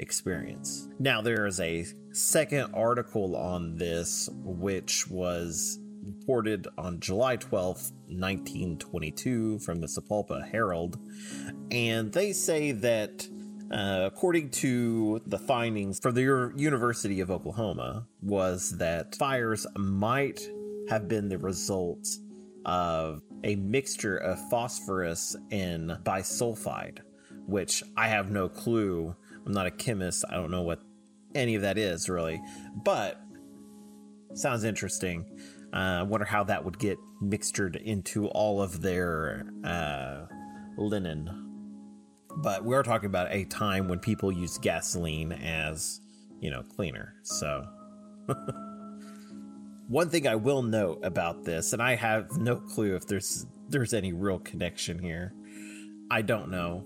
experience. 0.00 0.88
Now, 0.98 1.20
there 1.20 1.46
is 1.46 1.60
a 1.60 1.86
second 2.12 2.74
article 2.74 3.36
on 3.36 3.76
this, 3.76 4.28
which 4.42 5.08
was 5.08 5.78
reported 6.02 6.66
on 6.78 7.00
July 7.00 7.36
12th, 7.36 7.92
1922, 8.08 9.58
from 9.60 9.80
the 9.80 9.86
Sapulpa 9.86 10.48
Herald. 10.50 10.98
And 11.70 12.12
they 12.12 12.32
say 12.32 12.72
that, 12.72 13.28
uh, 13.70 14.08
according 14.12 14.50
to 14.50 15.20
the 15.26 15.38
findings 15.38 16.00
from 16.00 16.14
the 16.14 16.22
U- 16.22 16.52
University 16.56 17.20
of 17.20 17.30
Oklahoma, 17.30 18.06
was 18.22 18.76
that 18.78 19.14
fires 19.16 19.66
might 19.76 20.40
have 20.88 21.06
been 21.08 21.28
the 21.28 21.38
result 21.38 22.06
of 22.64 23.22
a 23.44 23.56
mixture 23.56 24.16
of 24.16 24.38
phosphorus 24.50 25.36
and 25.50 25.90
bisulfide, 26.02 26.98
which 27.46 27.82
I 27.96 28.08
have 28.08 28.30
no 28.30 28.48
clue. 28.48 29.14
I'm 29.46 29.52
not 29.52 29.66
a 29.66 29.70
chemist. 29.70 30.24
I 30.28 30.34
don't 30.34 30.50
know 30.50 30.62
what 30.62 30.80
any 31.34 31.54
of 31.54 31.62
that 31.62 31.78
is 31.78 32.08
really, 32.08 32.40
but 32.84 33.20
sounds 34.34 34.64
interesting. 34.64 35.24
I 35.72 35.98
uh, 35.98 36.04
wonder 36.04 36.26
how 36.26 36.44
that 36.44 36.64
would 36.64 36.78
get 36.78 36.98
mixtured 37.22 37.76
into 37.76 38.26
all 38.28 38.60
of 38.60 38.80
their 38.80 39.46
uh, 39.64 40.26
linen. 40.76 41.46
But 42.36 42.64
we're 42.64 42.82
talking 42.82 43.06
about 43.06 43.32
a 43.32 43.44
time 43.44 43.88
when 43.88 43.98
people 43.98 44.32
used 44.32 44.62
gasoline 44.62 45.32
as, 45.32 46.00
you 46.40 46.50
know, 46.50 46.62
cleaner. 46.62 47.14
So, 47.22 47.66
one 49.88 50.10
thing 50.10 50.26
I 50.26 50.36
will 50.36 50.62
note 50.62 51.00
about 51.04 51.44
this, 51.44 51.72
and 51.72 51.82
I 51.82 51.96
have 51.96 52.36
no 52.38 52.56
clue 52.56 52.94
if 52.94 53.06
there's 53.06 53.46
there's 53.68 53.94
any 53.94 54.12
real 54.12 54.38
connection 54.40 54.98
here. 54.98 55.32
I 56.10 56.22
don't 56.22 56.50
know 56.50 56.84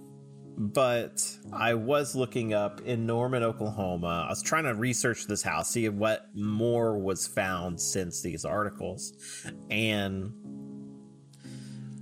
but 0.56 1.36
I 1.52 1.74
was 1.74 2.14
looking 2.14 2.54
up 2.54 2.80
in 2.82 3.06
Norman, 3.06 3.42
Oklahoma. 3.42 4.24
I 4.26 4.30
was 4.30 4.42
trying 4.42 4.64
to 4.64 4.74
research 4.74 5.26
this 5.26 5.42
house, 5.42 5.70
see 5.70 5.88
what 5.88 6.26
more 6.34 6.98
was 6.98 7.26
found 7.26 7.80
since 7.80 8.22
these 8.22 8.44
articles. 8.44 9.12
And 9.70 10.32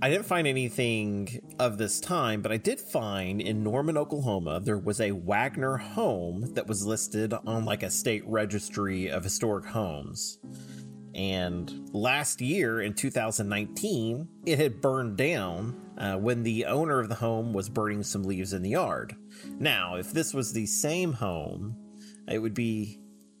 I 0.01 0.09
didn't 0.09 0.25
find 0.25 0.47
anything 0.47 1.55
of 1.59 1.77
this 1.77 1.99
time, 1.99 2.41
but 2.41 2.51
I 2.51 2.57
did 2.57 2.79
find 2.79 3.39
in 3.39 3.63
Norman, 3.63 3.97
Oklahoma, 3.97 4.59
there 4.59 4.77
was 4.77 4.99
a 4.99 5.11
Wagner 5.11 5.77
home 5.77 6.53
that 6.55 6.67
was 6.67 6.85
listed 6.85 7.33
on 7.45 7.65
like 7.65 7.83
a 7.83 7.89
state 7.89 8.23
registry 8.27 9.09
of 9.09 9.23
historic 9.23 9.65
homes. 9.65 10.39
And 11.15 11.89
last 11.93 12.41
year 12.41 12.81
in 12.81 12.95
2019, 12.95 14.27
it 14.45 14.59
had 14.59 14.81
burned 14.81 15.15
down 15.15 15.82
uh, 15.97 16.15
when 16.15 16.43
the 16.43 16.65
owner 16.65 16.99
of 16.99 17.09
the 17.09 17.15
home 17.15 17.53
was 17.53 17.69
burning 17.69 18.03
some 18.03 18.23
leaves 18.23 18.53
in 18.53 18.61
the 18.61 18.71
yard. 18.71 19.15
Now, 19.59 19.95
if 19.95 20.11
this 20.11 20.33
was 20.33 20.53
the 20.53 20.65
same 20.65 21.13
home, 21.13 21.75
it 22.27 22.39
would 22.39 22.53
be 22.53 22.99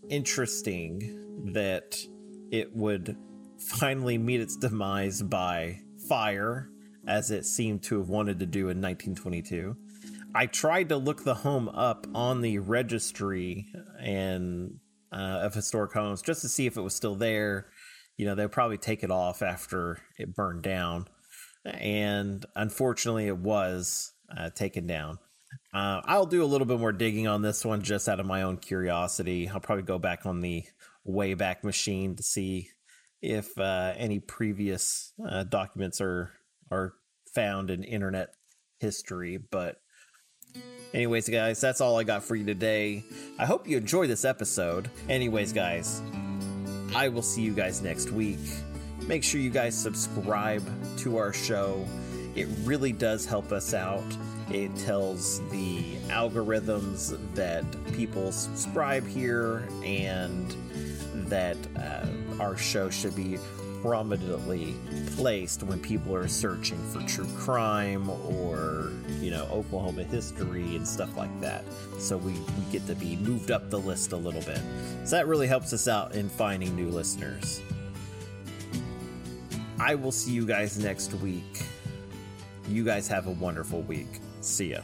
interesting 0.09 1.51
that 1.53 1.97
it 2.51 2.75
would 2.75 3.17
finally 3.57 4.17
meet 4.17 4.41
its 4.41 4.57
demise 4.57 5.21
by 5.21 5.79
fire, 6.07 6.69
as 7.07 7.31
it 7.31 7.45
seemed 7.45 7.83
to 7.83 7.97
have 7.97 8.09
wanted 8.09 8.39
to 8.39 8.45
do 8.45 8.69
in 8.69 8.81
1922. 8.81 9.75
I 10.35 10.45
tried 10.47 10.89
to 10.89 10.97
look 10.97 11.23
the 11.23 11.35
home 11.35 11.69
up 11.69 12.07
on 12.13 12.41
the 12.41 12.59
registry 12.59 13.67
and 13.99 14.79
uh, 15.11 15.41
of 15.43 15.53
historic 15.53 15.93
homes 15.93 16.21
just 16.21 16.41
to 16.41 16.49
see 16.49 16.65
if 16.65 16.75
it 16.75 16.81
was 16.81 16.95
still 16.95 17.15
there. 17.15 17.67
You 18.17 18.25
know, 18.25 18.35
they'll 18.35 18.49
probably 18.49 18.77
take 18.77 19.03
it 19.03 19.11
off 19.11 19.41
after 19.41 19.99
it 20.17 20.35
burned 20.35 20.63
down 20.63 21.07
and 21.65 22.45
unfortunately, 22.55 23.27
it 23.27 23.37
was 23.37 24.11
uh, 24.35 24.49
taken 24.49 24.87
down. 24.87 25.19
Uh, 25.73 26.01
I'll 26.05 26.25
do 26.25 26.43
a 26.43 26.45
little 26.45 26.67
bit 26.67 26.79
more 26.79 26.91
digging 26.91 27.27
on 27.27 27.41
this 27.41 27.63
one 27.63 27.81
just 27.81 28.07
out 28.09 28.19
of 28.19 28.25
my 28.25 28.43
own 28.43 28.57
curiosity. 28.57 29.49
I'll 29.49 29.59
probably 29.59 29.83
go 29.83 29.99
back 29.99 30.25
on 30.25 30.41
the 30.41 30.63
Wayback 31.07 31.63
Machine 31.63 32.15
to 32.15 32.23
see 32.23 32.69
if 33.21 33.57
uh, 33.57 33.93
any 33.97 34.19
previous 34.19 35.13
uh, 35.27 35.43
documents 35.43 36.01
are 36.01 36.31
are 36.71 36.93
found 37.33 37.69
in 37.69 37.83
internet 37.83 38.29
history. 38.79 39.37
But, 39.37 39.79
anyways, 40.93 41.29
guys, 41.29 41.61
that's 41.61 41.81
all 41.81 41.97
I 41.97 42.03
got 42.03 42.23
for 42.23 42.35
you 42.35 42.45
today. 42.45 43.03
I 43.39 43.45
hope 43.45 43.67
you 43.67 43.77
enjoy 43.77 44.07
this 44.07 44.25
episode. 44.25 44.89
Anyways, 45.09 45.53
guys, 45.53 46.01
I 46.95 47.09
will 47.09 47.21
see 47.21 47.41
you 47.41 47.53
guys 47.53 47.81
next 47.81 48.11
week. 48.11 48.39
Make 49.07 49.23
sure 49.23 49.41
you 49.41 49.49
guys 49.49 49.75
subscribe 49.75 50.63
to 50.99 51.17
our 51.17 51.33
show. 51.33 51.85
It 52.35 52.47
really 52.63 52.93
does 52.93 53.25
help 53.25 53.51
us 53.51 53.73
out. 53.73 54.03
It 54.49 54.75
tells 54.77 55.39
the 55.49 55.97
algorithms 56.07 57.17
that 57.35 57.65
people 57.93 58.31
subscribe 58.31 59.05
here 59.05 59.67
and 59.83 60.55
that 61.29 61.57
uh, 61.77 62.07
our 62.39 62.55
show 62.55 62.89
should 62.89 63.15
be 63.15 63.37
prominently 63.81 64.73
placed 65.17 65.63
when 65.63 65.79
people 65.79 66.15
are 66.15 66.29
searching 66.29 66.77
for 66.91 67.01
true 67.01 67.27
crime 67.37 68.09
or, 68.09 68.93
you 69.19 69.29
know, 69.31 69.43
Oklahoma 69.51 70.03
history 70.03 70.77
and 70.77 70.87
stuff 70.87 71.17
like 71.17 71.41
that. 71.41 71.65
So 71.99 72.15
we, 72.17 72.31
we 72.31 72.71
get 72.71 72.87
to 72.87 72.95
be 72.95 73.17
moved 73.17 73.51
up 73.51 73.69
the 73.69 73.79
list 73.79 74.13
a 74.13 74.17
little 74.17 74.41
bit. 74.41 74.61
So 75.03 75.17
that 75.17 75.27
really 75.27 75.47
helps 75.47 75.73
us 75.73 75.89
out 75.89 76.15
in 76.15 76.29
finding 76.29 76.73
new 76.75 76.89
listeners. 76.89 77.61
I 79.83 79.95
will 79.95 80.13
see 80.13 80.31
you 80.31 80.45
guys 80.45 80.79
next 80.79 81.13
week. 81.15 81.61
You 82.69 82.85
guys 82.85 83.05
have 83.09 83.27
a 83.27 83.31
wonderful 83.31 83.81
week. 83.81 84.07
See 84.39 84.71
ya. 84.71 84.79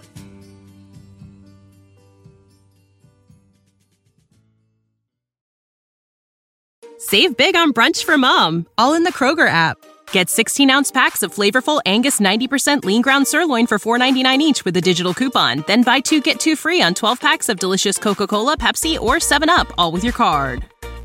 Save 6.98 7.38
big 7.38 7.56
on 7.56 7.72
brunch 7.72 8.04
for 8.04 8.18
mom, 8.18 8.68
all 8.78 8.94
in 8.94 9.04
the 9.04 9.14
Kroger 9.14 9.48
app. 9.48 9.78
Get 10.12 10.30
16 10.30 10.70
ounce 10.70 10.92
packs 10.92 11.24
of 11.24 11.34
flavorful 11.34 11.82
Angus 11.86 12.20
90% 12.20 12.84
lean 12.84 13.02
ground 13.02 13.26
sirloin 13.26 13.68
for 13.68 13.80
$4.99 13.80 14.40
each 14.40 14.66
with 14.66 14.76
a 14.76 14.82
digital 14.82 15.14
coupon. 15.14 15.64
Then 15.66 15.84
buy 15.84 16.02
two 16.02 16.20
get 16.20 16.42
two 16.42 16.58
free 16.58 16.82
on 16.82 16.94
12 16.94 17.22
packs 17.22 17.48
of 17.48 17.58
delicious 17.58 17.98
Coca 17.98 18.28
Cola, 18.28 18.58
Pepsi, 18.58 19.00
or 19.00 19.16
7UP, 19.16 19.72
all 19.78 19.94
with 19.94 20.04
your 20.04 20.14
card. 20.14 20.66